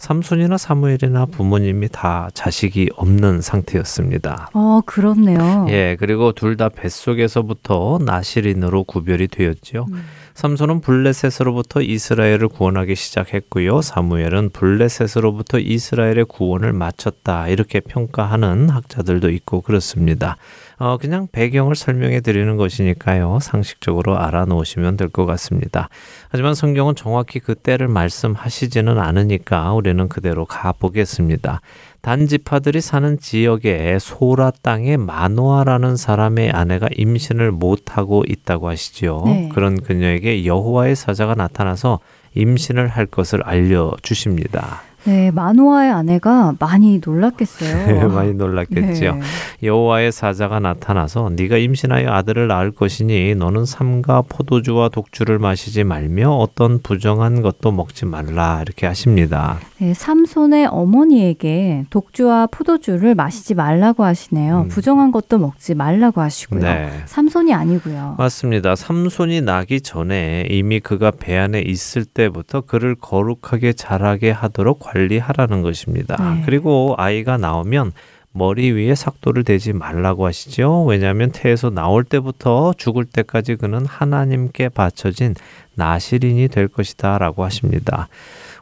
[0.00, 4.48] 삼손이나 사무엘이나 부모님이 다 자식이 없는 상태였습니다.
[4.54, 5.66] 어, 그렇네요.
[5.68, 9.86] 예, 그리고 둘 다 뱃속에서부터 나시린으로 구별이 되었지요.
[9.92, 10.04] 음.
[10.34, 13.82] 삼손은 블레셋으로부터 이스라엘을 구원하기 시작했고요.
[13.82, 17.48] 사무엘은 블레셋으로부터 이스라엘의 구원을 마쳤다.
[17.48, 20.36] 이렇게 평가하는 학자들도 있고 그렇습니다.
[20.80, 23.38] 어, 그냥 배경을 설명해 드리는 것이니까요.
[23.42, 25.90] 상식적으로 알아놓으시면 될 것 같습니다.
[26.30, 31.60] 하지만 성경은 정확히 그 때를 말씀하시지는 않으니까 우리는 그대로 가보겠습니다.
[32.00, 39.22] 단지파들이 사는 지역에 소라 땅에 마노아라는 사람의 아내가 임신을 못하고 있다고 하시지요.
[39.26, 39.48] 네.
[39.52, 41.98] 그런 그녀에게 여호와의 사자가 나타나서
[42.34, 44.80] 임신을 할 것을 알려 주십니다.
[45.04, 47.86] 네, 마노아의 아내가 많이 놀랐겠어요.
[47.86, 49.14] 네, 많이 놀랐겠죠.
[49.14, 49.20] 네.
[49.62, 56.80] 여호와의 사자가 나타나서 네가 임신하여 아들을 낳을 것이니 너는 삼가 포도주와 독주를 마시지 말며 어떤
[56.80, 59.58] 부정한 것도 먹지 말라 이렇게 하십니다.
[59.78, 64.62] 네, 삼손의 어머니에게 독주와 포도주를 마시지 말라고 하시네요.
[64.62, 64.68] 음.
[64.68, 66.60] 부정한 것도 먹지 말라고 하시고요.
[66.60, 66.90] 네.
[67.06, 68.16] 삼손이 아니고요.
[68.18, 68.76] 맞습니다.
[68.76, 76.16] 삼손이 나기 전에 이미 그가 배 안에 있을 때부터 그를 거룩하게 자라게 하도록 관리하라는 것입니다.
[76.16, 76.42] 네.
[76.44, 77.92] 그리고 아이가 나오면
[78.32, 80.84] 머리 위에 삭도를 대지 말라고 하시죠.
[80.84, 85.34] 왜냐하면 태에서 나올 때부터 죽을 때까지 그는 하나님께 바쳐진
[85.74, 88.08] 나시린이 될 것이다 라고 하십니다.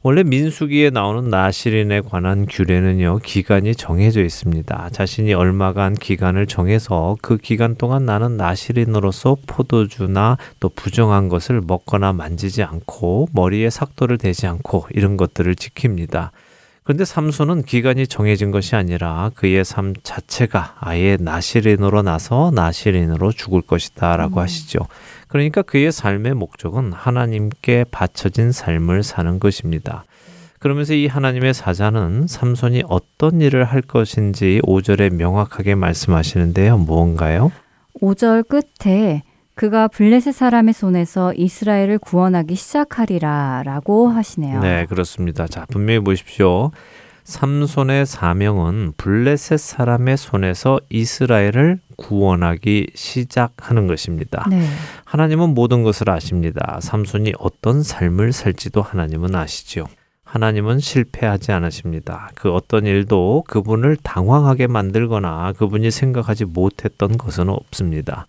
[0.09, 4.89] 원래 민수기에 나오는 나시린에 관한 규례는요, 기간이 정해져 있습니다.
[4.91, 12.63] 자신이 얼마간 기간을 정해서 그 기간 동안 나는 나시린으로서 포도주나 또 부정한 것을 먹거나 만지지
[12.63, 16.31] 않고 머리에 삭도를 대지 않고 이런 것들을 지킵니다.
[16.85, 24.17] 그런데 삼손은 기간이 정해진 것이 아니라 그의 삶 자체가 아예 나시린으로 나서 나시린으로 죽을 것이다
[24.17, 24.45] 라고 음.
[24.45, 24.79] 하시죠.
[25.29, 30.05] 그러니까 그의 삶의 목적은 하나님께 바쳐진 삶을 사는 것입니다.
[30.59, 36.79] 그러면서 이 하나님의 사자는 삼손이 어떤 일을 할 것인지 5절에 명확하게 말씀하시는데요.
[36.79, 37.53] 무언가요?
[38.01, 39.23] 5절 끝에
[39.55, 44.61] 그가 블레셋 사람의 손에서 이스라엘을 구원하기 시작하리라 라고 하시네요.
[44.61, 45.47] 네, 그렇습니다.
[45.47, 46.71] 자, 분명히 보십시오.
[47.25, 54.47] 삼손의 사명은 블레셋 사람의 손에서 이스라엘을 구원하기 시작하는 것입니다.
[54.49, 54.63] 네.
[55.09, 56.81] 하나님은 모든 것을 아십니다.
[56.83, 59.87] 삼손이 어떤 삶을 살지도 하나님은 아시죠.
[60.25, 62.31] 하나님은 실패하지 않으십니다.
[62.35, 68.27] 그 어떤 일도 그분을 당황하게 만들거나 그분이 생각하지 못했던 것은 없습니다.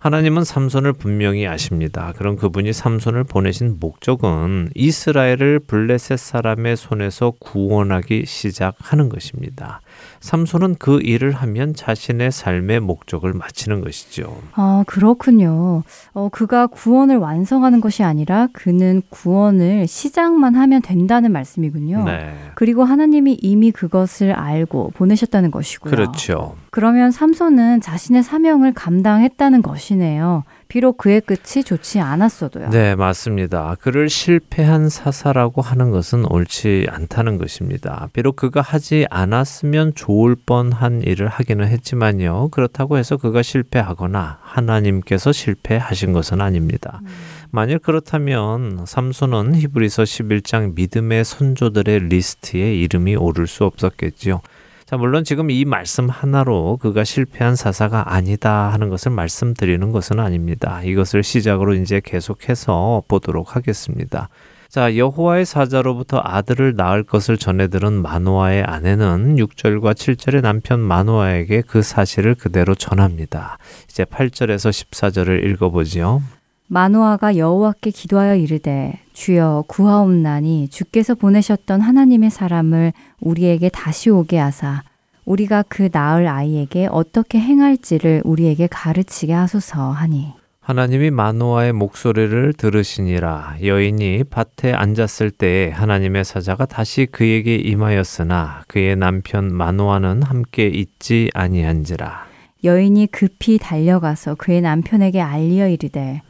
[0.00, 2.12] 하나님은 삼손을 분명히 아십니다.
[2.14, 9.80] 그런 그분이 삼손을 보내신 목적은 이스라엘을 블레셋 사람의 손에서 구원하기 시작하는 것입니다.
[10.20, 14.36] 삼손은 그 일을 하면 자신의 삶의 목적을 마치는 것이죠.
[14.54, 15.82] 아, 그렇군요.
[16.12, 22.04] 어, 그가 구원을 완성하는 것이 아니라 그는 구원을 시작만 하면 된다는 말씀이군요.
[22.04, 22.34] 네.
[22.54, 25.90] 그리고 하나님이 이미 그것을 알고 보내셨다는 것이고요.
[25.90, 26.56] 그렇죠.
[26.70, 30.44] 그러면 삼손은 자신의 사명을 감당했다는 것이네요.
[30.68, 32.68] 비록 그의 끝이 좋지 않았어도요.
[32.68, 33.74] 네, 맞습니다.
[33.80, 38.08] 그를 실패한 사사라고 하는 것은 옳지 않다는 것입니다.
[38.12, 42.48] 비록 그가 하지 않았으면 좋을 뻔한 일을 하기는 했지만요.
[42.50, 47.00] 그렇다고 해서 그가 실패하거나 하나님께서 실패하신 것은 아닙니다.
[47.02, 47.08] 음.
[47.50, 54.42] 만일 그렇다면 삼손은 히브리서 11장 믿음의 선조들의 리스트에 이름이 오를 수 없었겠지요.
[54.88, 60.80] 자, 물론 지금 이 말씀 하나로 그가 실패한 사사가 아니다 하는 것을 말씀드리는 것은 아닙니다.
[60.82, 64.30] 이것을 시작으로 이제 계속해서 보도록 하겠습니다.
[64.70, 71.82] 자, 여호와의 사자로부터 아들을 낳을 것을 전해 들은 마노아의 아내는 6절과 7절의 남편 마노아에게 그
[71.82, 73.58] 사실을 그대로 전합니다.
[73.90, 76.22] 이제 8절에서 14절을 읽어보지요.
[76.68, 84.82] 마노아가 여호와께 기도하여 이르되 주여 구하옵나니 주께서 보내셨던 하나님의 사람을 우리에게 다시 오게 하사
[85.24, 90.32] 우리가 그 낳을 아이에게 어떻게 행할지를 우리에게 가르치게 하소서 하니.
[90.60, 93.56] 하나님이 마노아의 목소리를 들으시니라.
[93.62, 102.26] 여인이 밭에 앉았을 때에 하나님의 사자가 다시 그에게 임하였으나 그의 남편 마노아는 함께 있지 아니한지라.
[102.64, 106.22] 여인이 급히 달려가서 그의 남편에게 알리어 이르되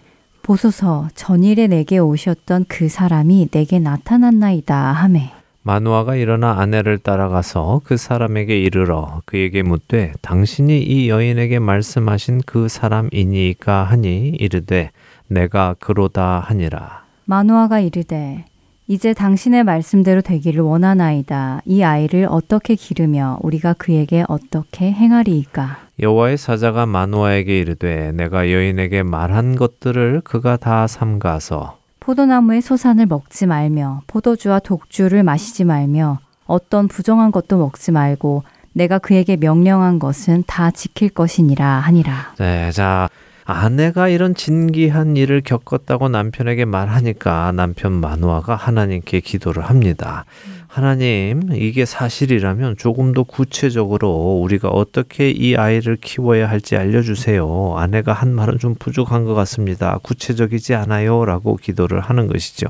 [0.49, 5.31] 보소서 전일에 내게 오셨던 그 사람이 내게 나타났나이다 하매.
[5.61, 13.85] 마누아가 일어나 아내를 따라가서 그 사람에게 이르러 그에게 묻되 당신이 이 여인에게 말씀하신 그 사람이니까
[13.85, 14.91] 하니 이르되
[15.27, 17.05] 내가 그로다 하니라.
[17.27, 18.47] 마누아가 이르되
[18.91, 21.61] 이제 당신의 말씀대로 되기를 원하나이다.
[21.67, 25.77] 이 아이를 어떻게 기르며 우리가 그에게 어떻게 행하리이까?
[26.01, 34.01] 여호와의 사자가 마누아에게 이르되 내가 여인에게 말한 것들을 그가 다 삼가서 포도나무의 소산을 먹지 말며
[34.07, 41.11] 포도주와 독주를 마시지 말며 어떤 부정한 것도 먹지 말고 내가 그에게 명령한 것은 다 지킬
[41.11, 42.35] 것이니라 하니라.
[42.39, 43.11] 네, 자
[43.51, 50.27] 아내가 이런 진기한 일을 겪었다고 남편에게 말하니까 남편 마누아가 하나님께 기도를 합니다.
[50.67, 57.75] 하나님, 이게 사실이라면 조금 더 구체적으로 우리가 어떻게 이 아이를 키워야 할지 알려주세요.
[57.79, 59.99] 아내가 한 말은 좀 부족한 것 같습니다.
[60.03, 61.25] 구체적이지 않아요.
[61.25, 62.67] 라고 기도를 하는 것이죠.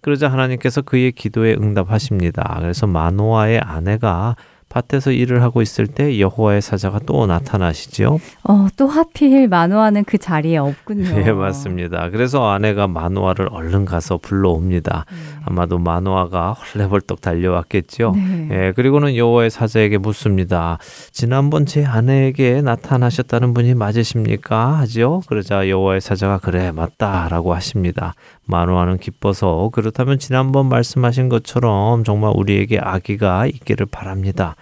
[0.00, 2.56] 그러자 하나님께서 그의 기도에 응답하십니다.
[2.60, 4.34] 그래서 마노아의 아내가
[4.68, 8.18] 밭에서 일을 하고 있을 때 여호와의 사자가 또 나타나시지요.
[8.44, 11.08] 어, 또 하필 마노아는 그 자리에 없군요.
[11.26, 12.10] 예, 맞습니다.
[12.10, 15.06] 그래서 아내가 마노아를 얼른 가서 불러옵니다.
[15.10, 15.40] 음.
[15.46, 18.12] 아마도 마노아가 헐레벌떡 달려왔겠죠.
[18.14, 18.48] 네.
[18.50, 20.78] 예, 그리고는 여호와의 사자에게 묻습니다.
[21.12, 24.78] 지난번 제 아내에게 나타나셨다는 분이 맞으십니까?
[24.80, 25.22] 하죠.
[25.26, 28.14] 그러자 여호와의 사자가 그래 맞다라고 하십니다.
[28.46, 34.56] 마노아는 기뻐서 그렇다면 지난번 말씀하신 것처럼 정말 우리에게 아기가 있기를 바랍니다.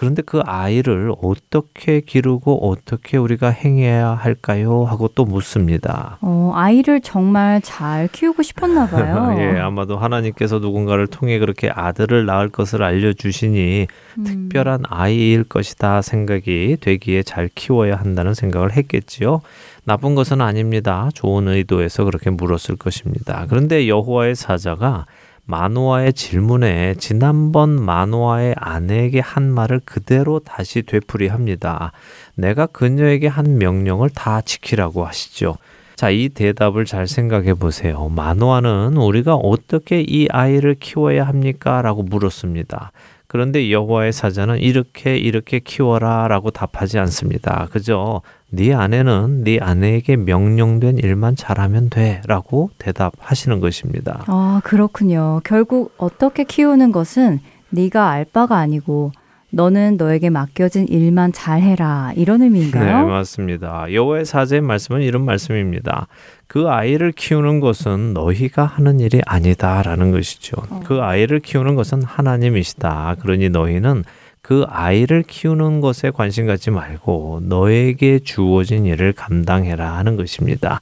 [0.00, 4.84] 그런데 그 아이를 어떻게 기르고 어떻게 우리가 행해야 할까요?
[4.84, 6.16] 하고 또 묻습니다.
[6.22, 9.36] 어, 아이를 정말 잘 키우고 싶었나 봐요.
[9.38, 14.24] 예, 아마도 하나님께서 누군가를 통해 그렇게 아들을 낳을 것을 알려주시니 음.
[14.24, 19.42] 특별한 아이일 것이다 생각이 되기에 잘 키워야 한다는 생각을 했겠지요.
[19.84, 21.10] 나쁜 것은 아닙니다.
[21.12, 23.44] 좋은 의도에서 그렇게 물었을 것입니다.
[23.50, 25.04] 그런데 여호와의 사자가
[25.50, 31.90] 마노아의 질문에 지난번 마노아의 아내에게 한 말을 그대로 다시 되풀이합니다.
[32.36, 35.56] 내가 그녀에게 한 명령을 다 지키라고 하시죠.
[35.96, 38.08] 자, 이 대답을 잘 생각해 보세요.
[38.08, 41.82] 마노아는 우리가 어떻게 이 아이를 키워야 합니까?
[41.82, 42.92] 라고 물었습니다.
[43.26, 47.68] 그런데 여호와의 사자는 이렇게 이렇게 키워라라고 답하지 않습니다.
[47.70, 54.24] 그저 네 아내는 네 아내에게 명령된 일만 잘하면 돼라고 대답하시는 것입니다.
[54.26, 55.40] 아, 그렇군요.
[55.44, 57.40] 결국 어떻게 키우는 것은
[57.70, 59.12] 네가 알 바가 아니고
[59.52, 63.04] 너는 너에게 맡겨진 일만 잘해라 이런 의미인가요?
[63.04, 63.92] 네, 맞습니다.
[63.92, 66.06] 여호와의 사제의 말씀은 이런 말씀입니다.
[66.46, 70.56] 그 아이를 키우는 것은 너희가 하는 일이 아니다라는 것이죠.
[70.70, 70.80] 어.
[70.84, 73.16] 그 아이를 키우는 것은 하나님이시다.
[73.20, 74.04] 그러니 너희는
[74.50, 80.80] 그 아이를 키우는 것에 관심 갖지 말고 너에게 주어진 일을 감당해라 하는 것입니다.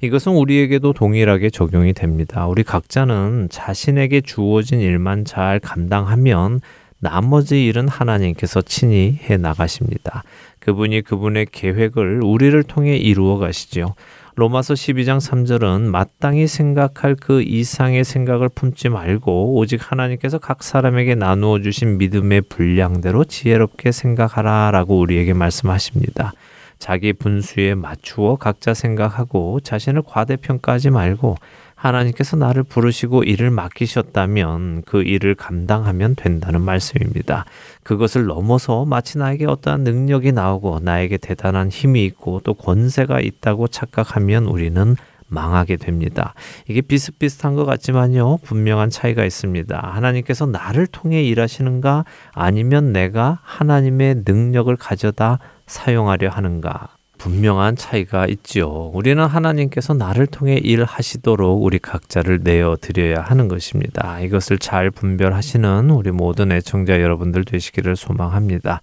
[0.00, 2.46] 이것은 우리에게도 동일하게 적용이 됩니다.
[2.46, 6.62] 우리 각자는 자신에게 주어진 일만 잘 감당하면
[6.98, 10.22] 나머지 일은 하나님께서 친히 해 나가십니다.
[10.60, 13.96] 그분이 그분의 계획을 우리를 통해 이루어 가시죠.
[14.36, 21.60] 로마서 12장 3절은 마땅히 생각할 그 이상의 생각을 품지 말고 오직 하나님께서 각 사람에게 나누어
[21.60, 26.32] 주신 믿음의 분량대로 지혜롭게 생각하라 라고 우리에게 말씀하십니다.
[26.78, 31.36] 자기 분수에 맞추어 각자 생각하고 자신을 과대평가하지 말고
[31.80, 37.46] 하나님께서 나를 부르시고 일을 맡기셨다면 그 일을 감당하면 된다는 말씀입니다.
[37.82, 44.44] 그것을 넘어서 마치 나에게 어떠한 능력이 나오고 나에게 대단한 힘이 있고 또 권세가 있다고 착각하면
[44.44, 44.96] 우리는
[45.28, 46.34] 망하게 됩니다.
[46.68, 48.38] 이게 비슷비슷한 것 같지만요.
[48.38, 49.78] 분명한 차이가 있습니다.
[49.78, 56.88] 하나님께서 나를 통해 일하시는가 아니면 내가 하나님의 능력을 가져다 사용하려 하는가
[57.20, 58.90] 분명한 차이가 있지요.
[58.94, 64.20] 우리는 하나님께서 나를 통해 일하시도록 우리 각자를 내어 드려야 하는 것입니다.
[64.20, 68.80] 이것을 잘 분별하시는 우리 모든 애청자 여러분들 되시기를 소망합니다.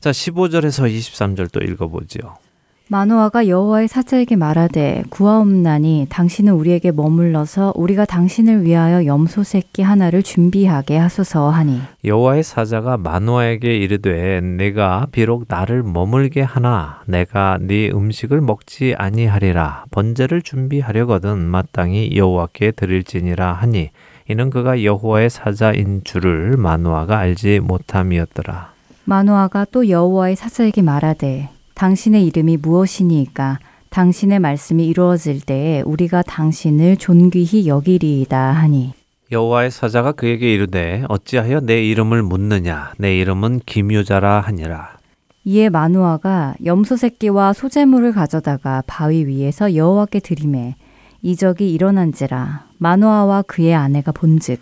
[0.00, 2.45] 자, 15절에서 23절 또 읽어보지요.
[2.88, 10.96] 마노아가 여호와의 사자에게 말하되 구하옵나니 당신은 우리에게 머물러서 우리가 당신을 위하여 염소 새끼 하나를 준비하게
[10.96, 11.80] 하소서 하니.
[12.04, 19.86] 여호와의 사자가 마노아에게 이르되 내가 비록 나를 머물게 하나 내가 네 음식을 먹지 아니하리라.
[19.90, 23.90] 번제를 준비하려거든 마땅히 여호와께 드릴지니라 하니
[24.28, 28.70] 이는 그가 여호와의 사자인 줄을 마노아가 알지 못함이었더라.
[29.06, 33.58] 마노아가 또 여호와의 사자에게 말하되 당신의 이름이 무엇이니까
[33.90, 38.94] 당신의 말씀이 이루어질 때에 우리가 당신을 존귀히 여기리이다 하니.
[39.30, 42.92] 여호와의 사자가 그에게 이르되 어찌하여 내 이름을 묻느냐?
[42.96, 44.96] 내 이름은 김유자라 하니라.
[45.44, 50.76] 이에 마누아가 염소 새끼와 소재물을 가져다가 바위 위에서 여호와께 드림에
[51.20, 52.68] 이적이 일어난지라.
[52.78, 54.60] 마누아와 그의 아내가 본즉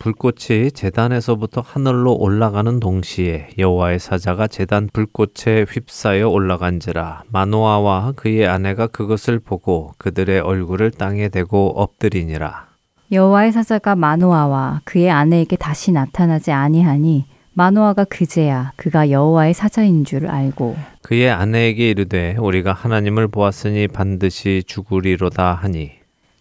[0.00, 9.40] 불꽃이 재단에서부터 하늘로 올라가는 동시에 여호와의 사자가 재단 불꽃에 휩싸여 올라간지라 마노아와 그의 아내가 그것을
[9.40, 12.68] 보고 그들의 얼굴을 땅에 대고 엎드리니라.
[13.12, 20.76] 여호와의 사자가 마노아와 그의 아내에게 다시 나타나지 아니하니 마노아가 그제야 그가 여호와의 사자인 줄 알고
[21.02, 25.90] 그의 아내에게 이르되 우리가 하나님을 보았으니 반드시 죽으리로다 하니.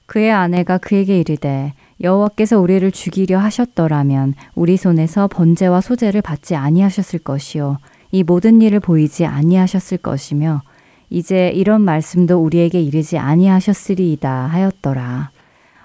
[0.05, 7.78] 그의 아내가 그에게 이르되 여호와께서 우리를 죽이려 하셨더라면 우리 손에서 번제와 소제를 받지 아니하셨을 것이요
[8.12, 10.62] 이 모든 일을 보이지 아니하셨을 것이며
[11.10, 15.32] 이제 이런 말씀도 우리에게 이르지 아니하셨으리이다 하였더라.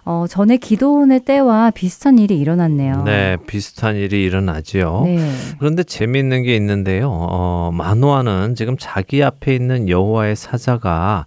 [0.06, 3.04] 어, 전에 기도원의 때와 비슷한 일이 일어났네요.
[3.04, 5.02] 네, 비슷한 일이 일어나지요.
[5.04, 5.30] 네.
[5.58, 7.08] 그런데 재미있는 게 있는데요.
[7.10, 11.24] 어, 마노아는 지금 자기 앞에 있는 여호와의 사자가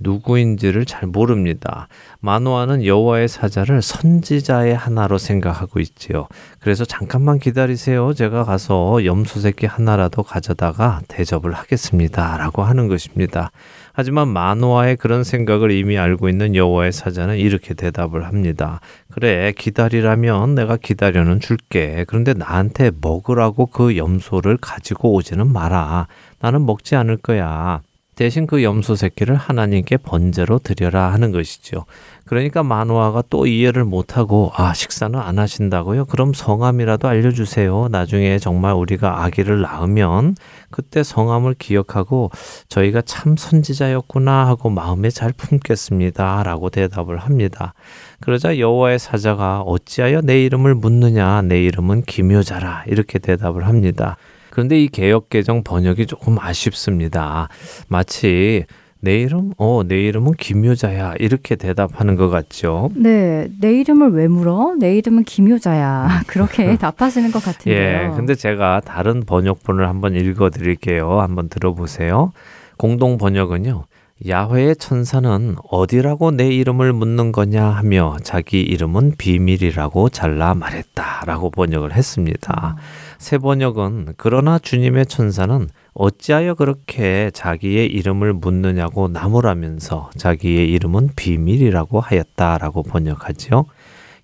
[0.00, 1.88] 누구인지를 잘 모릅니다.
[2.20, 6.26] 마노아는 여호와의 사자를 선지자의 하나로 생각하고 있지요.
[6.58, 8.12] 그래서 잠깐만 기다리세요.
[8.14, 13.52] 제가 가서 염소 새끼 하나라도 가져다가 대접을 하겠습니다라고 하는 것입니다.
[13.92, 18.80] 하지만 마노아의 그런 생각을 이미 알고 있는 여호와의 사자는 이렇게 대답을 합니다.
[19.10, 22.04] 그래 기다리라면 내가 기다려는 줄게.
[22.08, 26.06] 그런데 나한테 먹으라고 그 염소를 가지고 오지는 마라.
[26.40, 27.82] 나는 먹지 않을 거야.
[28.20, 31.86] 대신 그 염소 새끼를 하나님께 번제로 드려라 하는 것이죠.
[32.26, 36.04] 그러니까 마누아가 또 이해를 못하고 아 식사는 안 하신다고요?
[36.04, 37.88] 그럼 성함이라도 알려주세요.
[37.90, 40.36] 나중에 정말 우리가 아기를 낳으면
[40.70, 42.30] 그때 성함을 기억하고
[42.68, 47.72] 저희가 참 선지자였구나 하고 마음에 잘 품겠습니다라고 대답을 합니다.
[48.20, 54.18] 그러자 여호와의 사자가 어찌하여 내 이름을 묻느냐 내 이름은 기묘자라 이렇게 대답을 합니다.
[54.50, 57.48] 그런데 이 개혁 개정 번역이 조금 아쉽습니다.
[57.88, 58.64] 마치
[59.02, 59.52] 내 이름?
[59.56, 61.14] 어, 내 이름은 김효자야.
[61.18, 62.90] 이렇게 대답하는 것 같죠.
[62.94, 64.74] 네, 내 이름을 왜 물어?
[64.78, 66.22] 내 이름은 김효자야.
[66.28, 68.10] 그렇게 답하시는 것 같은데요.
[68.10, 71.20] 예, 근데 제가 다른 번역본을 한번 읽어 드릴게요.
[71.20, 72.32] 한번 들어보세요.
[72.76, 73.84] 공동 번역은요.
[74.28, 82.76] 야훼의 천사는 어디라고 내 이름을 묻는 거냐 하며 자기 이름은 비밀이라고 잘라 말했다라고 번역을 했습니다.
[82.76, 82.82] 음.
[83.20, 92.82] 새 번역은 그러나 주님의 천사는 어찌하여 그렇게 자기의 이름을 묻느냐고 나무라면서 자기의 이름은 비밀이라고 하였다라고
[92.82, 93.66] 번역하지요.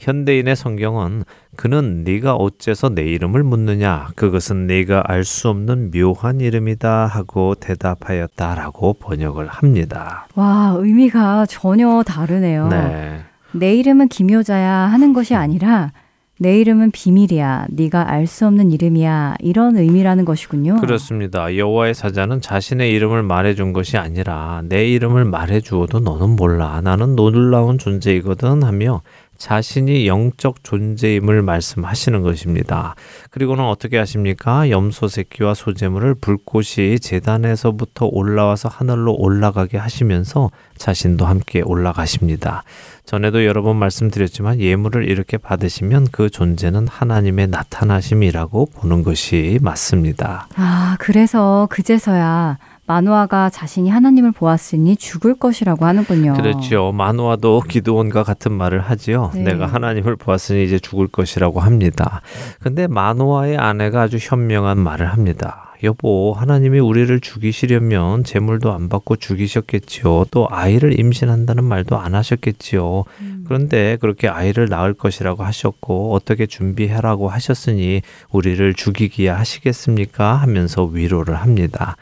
[0.00, 1.24] 현대인의 성경은
[1.56, 8.94] 그는 네가 어째서 내 이름을 묻느냐 그것은 네가 알 수 없는 묘한 이름이다 하고 대답하였다라고
[8.94, 10.26] 번역을 합니다.
[10.34, 12.68] 와 의미가 전혀 다르네요.
[12.68, 13.20] 네.
[13.52, 15.92] 내 이름은 김효자야 하는 것이 아니라
[16.38, 17.68] 내 이름은 비밀이야.
[17.70, 19.36] 네가 알 수 없는 이름이야.
[19.40, 20.80] 이런 의미라는 것이군요.
[20.80, 21.56] 그렇습니다.
[21.56, 26.80] 여호와의 사자는 자신의 이름을 말해 준 것이 아니라 내 이름을 말해 주어도 너는 몰라.
[26.82, 29.00] 나는 놀라운 존재이거든 하며
[29.38, 32.94] 자신이 영적 존재임을 말씀하시는 것입니다.
[33.30, 34.70] 그리고는 어떻게 하십니까?
[34.70, 42.62] 염소 새끼와 소재물을 불꽃이 재단에서부터 올라와서 하늘로 올라가게 하시면서 자신도 함께 올라가십니다.
[43.04, 50.48] 전에도 여러 번 말씀드렸지만 예물을 이렇게 받으시면 그 존재는 하나님의 나타나심이라고 보는 것이 맞습니다.
[50.56, 56.34] 아, 그래서 그제서야 마누아가 자신이 하나님을 보았으니 죽을 것이라고 하는군요.
[56.34, 56.92] 그렇죠.
[56.92, 59.32] 마누아도 기도원과 같은 말을 하지요.
[59.34, 59.42] 네.
[59.42, 62.22] 내가 하나님을 보았으니 이제 죽을 것이라고 합니다.
[62.60, 65.65] 근데 마누아의 아내가 아주 현명한 말을 합니다.
[65.82, 70.26] 여보, 하나님이 우리를 죽이시려면 재물도 안 받고 죽이셨겠지요.
[70.30, 73.04] 또 아이를 임신한다는 말도 안 하셨겠지요.
[73.20, 73.44] 음.
[73.46, 80.34] 그런데 그렇게 아이를 낳을 것이라고 하셨고 어떻게 준비해라고 하셨으니 우리를 죽이기야 하시겠습니까?
[80.34, 81.96] 하면서 위로를 합니다.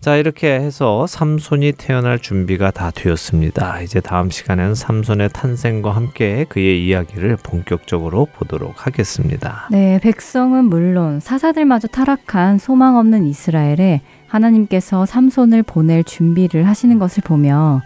[0.00, 3.80] 자, 이렇게 해서 삼손이 태어날 준비가 다 되었습니다.
[3.80, 9.68] 이제 다음 시간에는 삼손의 탄생과 함께 그의 이야기를 본격적으로 보도록 하겠습니다.
[9.70, 17.80] 네, 백성은 물론 사사들마저 타락한 소망 없는 이스라엘에 하나님께서 삼손을 보낼 준비를 하시는 것을 보며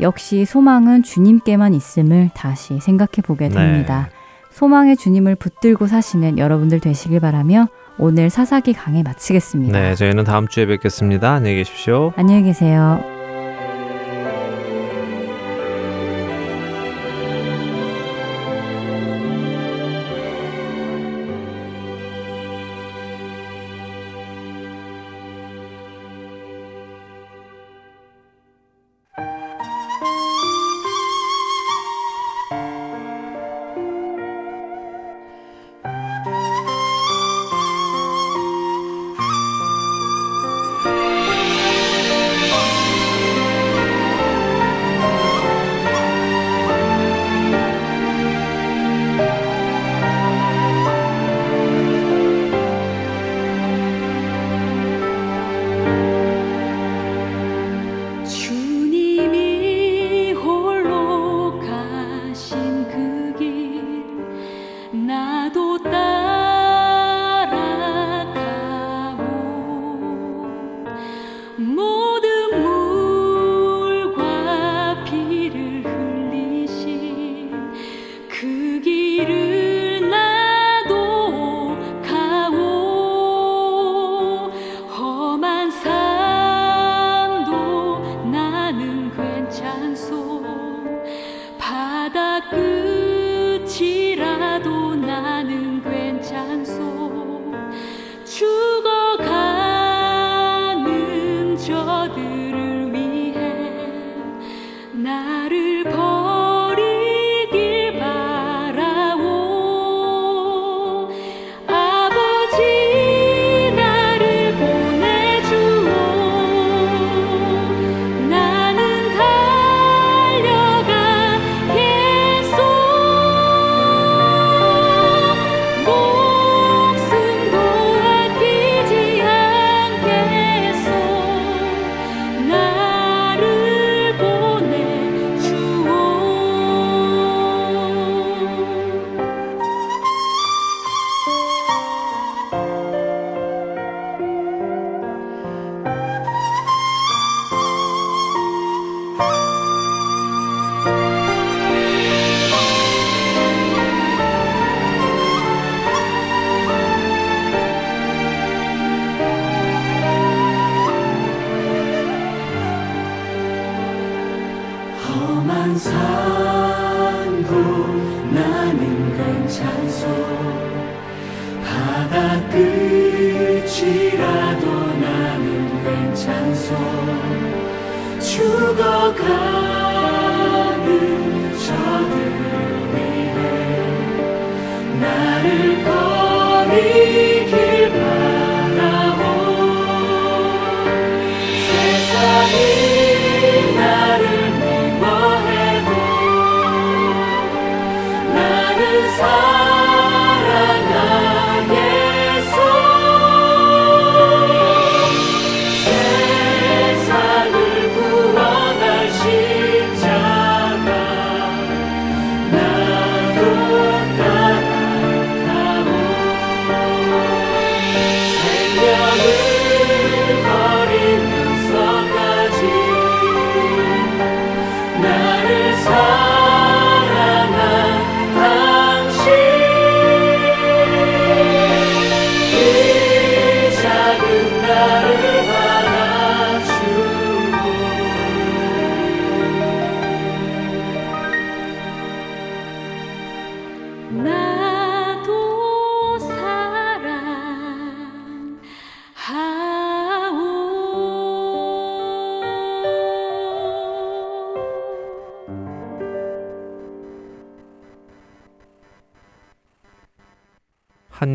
[0.00, 3.54] 역시 소망은 주님께만 있음을 다시 생각해 보게 네.
[3.54, 4.08] 됩니다.
[4.10, 4.16] 네.
[4.50, 7.68] 소망의 주님을 붙들고 사시는 여러분들 되시길 바라며
[7.98, 9.78] 오늘 사사기 강의 마치겠습니다.
[9.78, 11.32] 네, 저희는 다음 주에 뵙겠습니다.
[11.34, 12.12] 안녕히 계십시오.
[12.16, 13.15] 안녕히 계세요.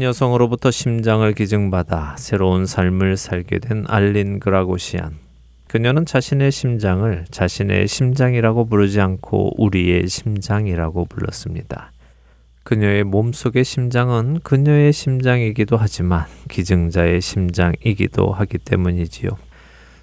[0.02, 5.12] 한 여성으로부터 심장을 기증받아 새로운 삶을 살게 된 알린 그라고시안.
[5.68, 11.91] 그녀는 자신의 심장을 자신의 심장이라고 부르지 않고 우리의 심장이라고 불렀습니다.
[12.64, 19.30] 그녀의 몸속의 심장은 그녀의 심장이기도 하지만 기증자의 심장이기도 하기 때문이지요.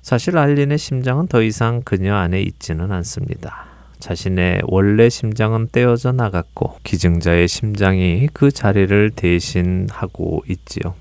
[0.00, 3.67] 사실 알린의 심장은 더 이상 그녀 안에 있지는 않습니다.
[3.98, 10.94] 자신의 원래 심장은 떼어져 나갔고 기증자의 심장이 그 자리를 대신하고 있지요.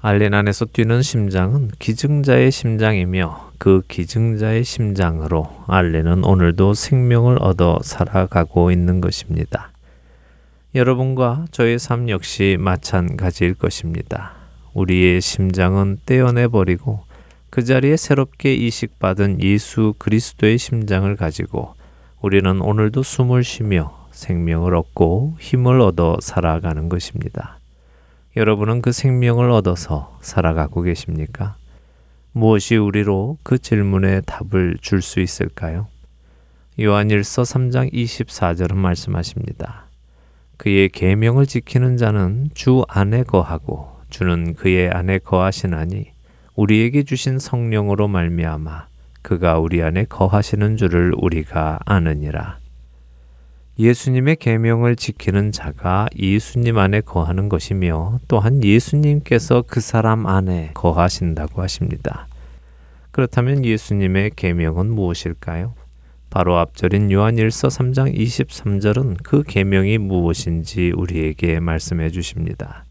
[0.00, 9.00] 알린 안에서 뛰는 심장은 기증자의 심장이며 그 기증자의 심장으로 알린은 오늘도 생명을 얻어 살아가고 있는
[9.00, 9.70] 것입니다.
[10.74, 14.32] 여러분과 저의 삶 역시 마찬가지일 것입니다.
[14.74, 17.04] 우리의 심장은 떼어내 버리고
[17.48, 21.76] 그 자리에 새롭게 이식받은 예수 그리스도의 심장을 가지고
[22.24, 27.58] 우리는 오늘도 숨을 쉬며 생명을 얻고 힘을 얻어 살아가는 것입니다.
[28.34, 31.56] 여러분은 그 생명을 얻어서 살아가고 계십니까?
[32.32, 35.86] 무엇이 우리로 그 질문에 답을 줄 수 있을까요?
[36.80, 39.84] 요한일서 3장 24절은 말씀하십니다.
[40.56, 46.06] 그의 계명을 지키는 자는 주 안에 거하고 주는 그의 안에 거하시나니
[46.54, 48.93] 우리에게 주신 성령으로 말미암아
[49.24, 52.58] 그가 우리 안에 거하시는 줄을 우리가 아느니라.
[53.78, 62.28] 예수님의 계명을 지키는 자가 예수님 안에 거하는 것이며 또한 예수님께서 그 사람 안에 거하신다고 하십니다.
[63.12, 65.74] 그렇다면 예수님의 계명은 무엇일까요?
[66.28, 72.84] 바로 앞절인 요한일서 3장 23절은 그 계명이 무엇인지 우리에게 말씀해 주십니다.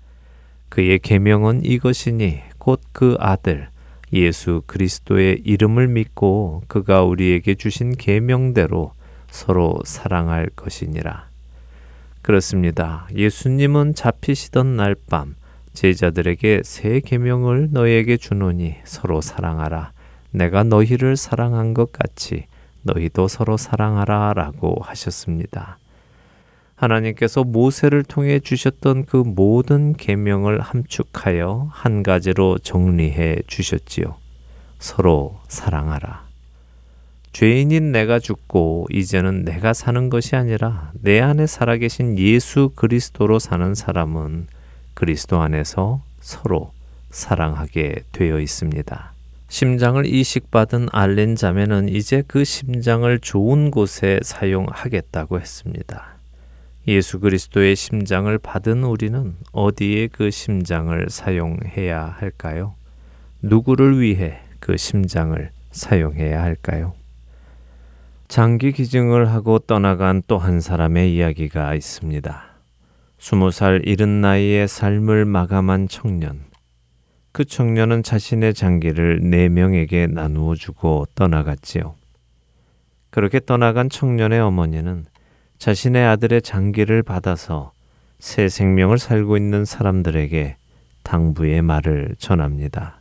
[0.70, 3.68] 그의 계명은 이것이니 곧 그 아들
[4.14, 8.94] 예수 그리스도의 이름을 믿고 그가 우리에게 주신 계명대로
[9.30, 11.28] 서로 사랑할 것이니라.
[12.22, 13.08] 그렇습니다.
[13.14, 15.36] 예수님은 잡히시던 날 밤
[15.74, 19.92] 제자들에게 새 계명을 너희에게 주노니 서로 사랑하라.
[20.32, 22.46] 내가 너희를 사랑한 것 같이
[22.84, 25.78] 너희도 서로 사랑하라라고 하셨습니다.
[26.76, 34.16] 하나님께서 모세를 통해 주셨던 그 모든 계명을 함축하여 한 가지로 정리해 주셨지요.
[34.80, 36.24] 서로 사랑하라.
[37.32, 44.48] 죄인인 내가 죽고 이제는 내가 사는 것이 아니라 내 안에 살아계신 예수 그리스도로 사는 사람은
[44.94, 46.74] 그리스도 안에서 서로
[47.10, 49.14] 사랑하게 되어 있습니다.
[49.48, 56.13] 심장을 이식받은 알린 자매는 이제 그 심장을 좋은 곳에 사용하겠다고 했습니다.
[56.88, 62.76] 예수 그리스도의 심장을 받은 우리는 어디에 그 심장을 사용해야 할까요?
[63.42, 66.94] 누구를 위해 그 심장을 사용해야 할까요?
[68.28, 72.44] 장기 기증을 하고 떠나간 또 한 사람의 이야기가 있습니다.
[73.18, 76.42] 스무 살 이른 나이에 삶을 마감한 청년.
[77.32, 81.96] 그 청년은 자신의 장기를 네 명에게 나누어 주고 떠나갔지요.
[83.10, 85.06] 그렇게 떠나간 청년의 어머니는
[85.64, 87.72] 자신의 아들의 장기를 받아서
[88.20, 90.58] 새 생명을 살고 있는 사람들에게
[91.04, 93.00] 당부의 말을 전합니다.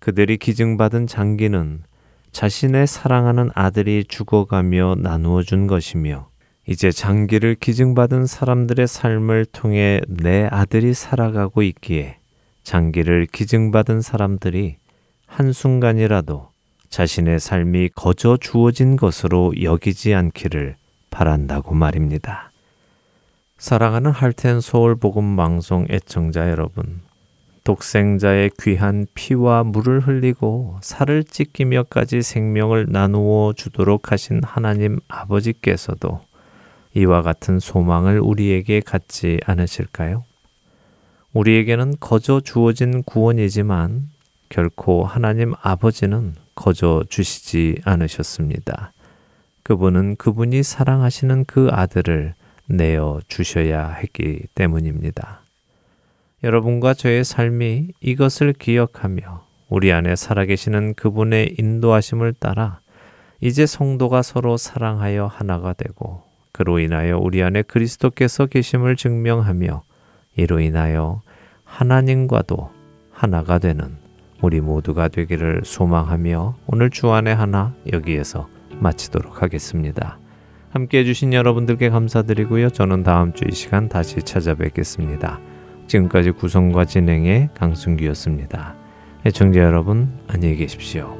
[0.00, 1.82] 그들이 기증받은 장기는
[2.30, 6.28] 자신의 사랑하는 아들이 죽어가며 나누어 준 것이며
[6.68, 12.18] 이제 장기를 기증받은 사람들의 삶을 통해 내 아들이 살아가고 있기에
[12.64, 14.76] 장기를 기증받은 사람들이
[15.24, 16.50] 한순간이라도
[16.90, 20.76] 자신의 삶이 거저 주어진 것으로 여기지 않기를
[21.14, 22.50] 바란다고 말입니다.
[23.56, 27.02] 사랑하는 할텐 서울 복음 방송 애청자 여러분,
[27.62, 36.20] 독생자의 귀한 피와 물을 흘리고 살을 찢기며까지 생명을 나누어 주도록 하신 하나님 아버지께서도
[36.94, 40.24] 이와 같은 소망을 우리에게 갖지 않으실까요?
[41.32, 44.10] 우리에게는 거저 주어진 구원이지만
[44.48, 48.93] 결코 하나님 아버지는 거저 주시지 않으셨습니다.
[49.64, 52.34] 그분은 그분이 사랑하시는 그 아들을
[52.68, 55.40] 내어 주셔야 했기 때문입니다.
[56.42, 62.80] 여러분과 저의 삶이 이것을 기억하며 우리 안에 살아계시는 그분의 인도하심을 따라
[63.40, 69.82] 이제 성도가 서로 사랑하여 하나가 되고 그로 인하여 우리 안에 그리스도께서 계심을 증명하며
[70.36, 71.22] 이로 인하여
[71.64, 72.70] 하나님과도
[73.10, 73.96] 하나가 되는
[74.42, 80.18] 우리 모두가 되기를 소망하며 오늘 주안의 하나 여기에서 마치도록 하겠습니다.
[80.70, 82.70] 함께 해주신 여러분들께 감사드리고요.
[82.70, 85.40] 저는 다음 주 이 시간 다시 찾아뵙겠습니다.
[85.86, 88.74] 지금까지 구성과 진행의 강순기였습니다.
[89.26, 91.16] 애청자 여러분 안녕히 계십시오.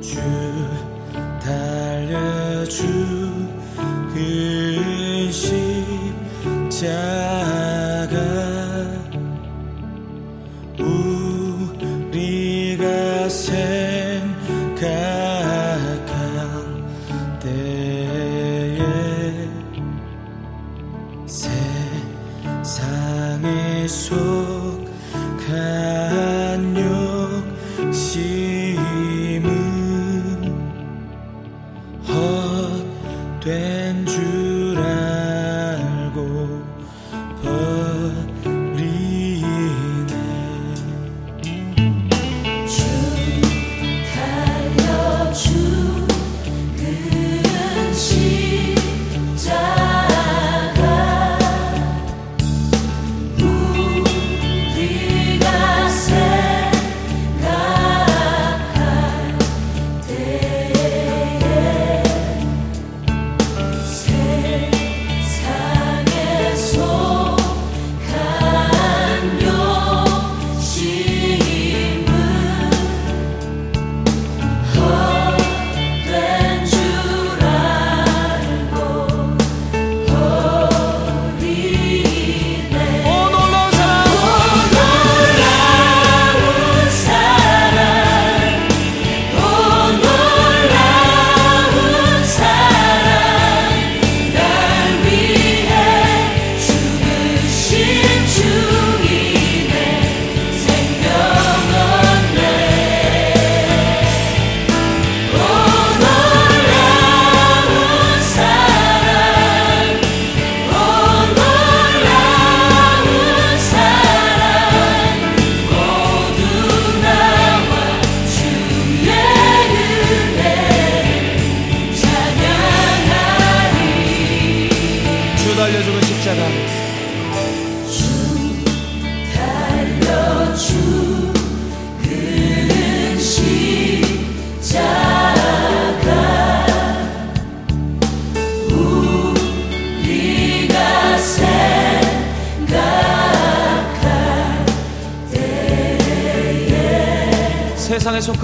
[0.00, 0.20] 주
[1.40, 2.86] 달려주
[4.12, 5.30] 그
[6.70, 8.14] 십자가
[12.10, 13.83] 우리가 생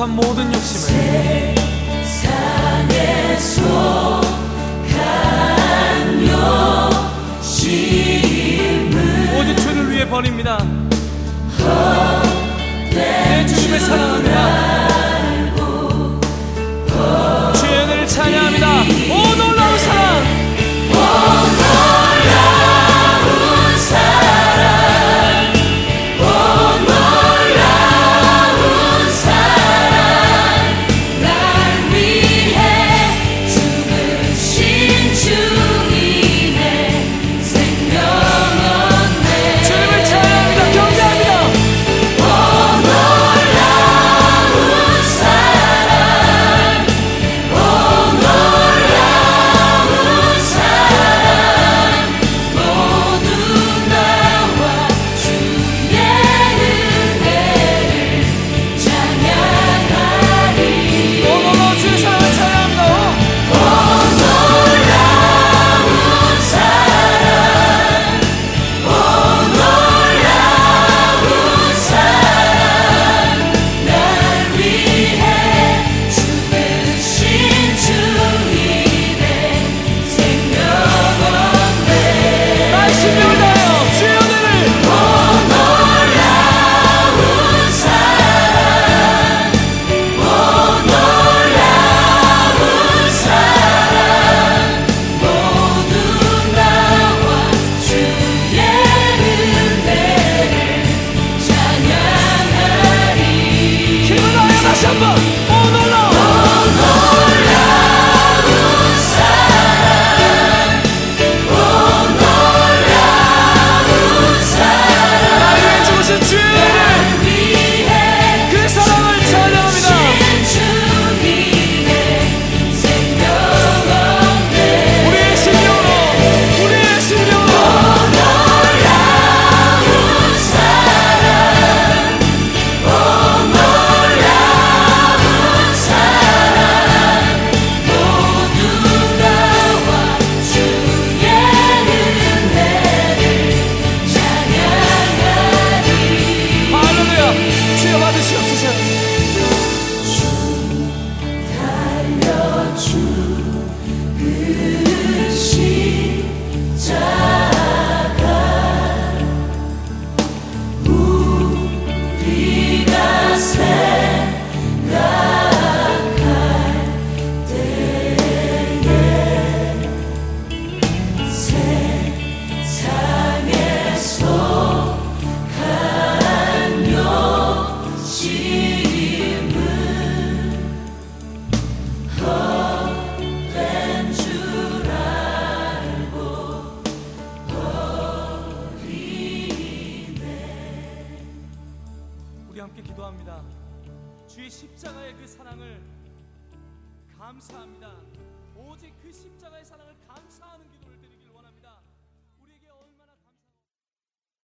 [0.00, 0.89] 속한 모든 욕심을